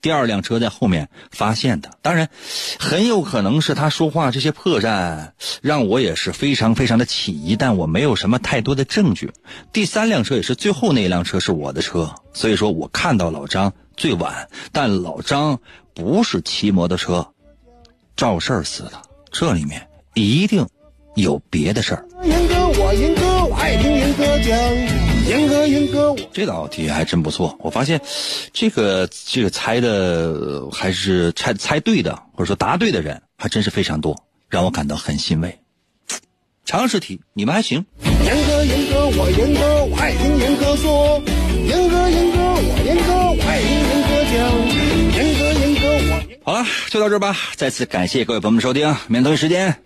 [0.00, 1.90] 第二辆车在后面发现的。
[2.02, 2.28] 当然，
[2.78, 9.32] 很有可能是他说话这些破绽让我也是非常非常的起疑，但我没有什么太多的证据。
[9.72, 15.60] 第三辆车也是最后那一辆车是我的车，所以说我看到老张最晚，但老张
[15.94, 17.32] 不是骑摩托车
[18.16, 20.66] 肇事死的，这里面一定
[21.14, 22.61] 有别的事儿。
[22.82, 24.58] 我赢哥，我爱听赢哥讲，
[25.30, 26.18] 赢哥赢哥我。
[26.32, 28.00] 这道题还真不错，我发现，
[28.52, 35.60] 这个这个猜的还是猜猜对的，或者说答对的人还真是非常多，让我感到很欣慰。
[36.64, 37.84] 常识题你们还行。
[38.02, 41.22] 赢哥赢哥我赢哥，我爱听赢哥说，
[41.56, 44.36] 赢哥赢哥我赢哥，我爱听赢哥讲，
[45.18, 46.42] 赢哥赢哥我。
[46.44, 47.36] 好了，就到这儿吧。
[47.56, 49.76] 再次感谢各位朋友们收听，明天同一时间。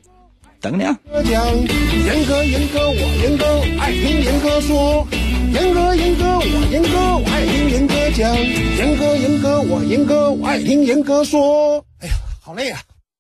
[0.61, 0.99] 等你啊！
[1.13, 3.45] 严哥，严哥，我严哥，
[3.81, 5.07] 爱听严哥说。
[5.53, 8.37] 严哥，严哥，我严哥，我爱听严哥讲。
[8.37, 11.85] 严哥，严哥，我严哥，我爱听严哥说。
[12.01, 12.79] 哎呀，好累呀！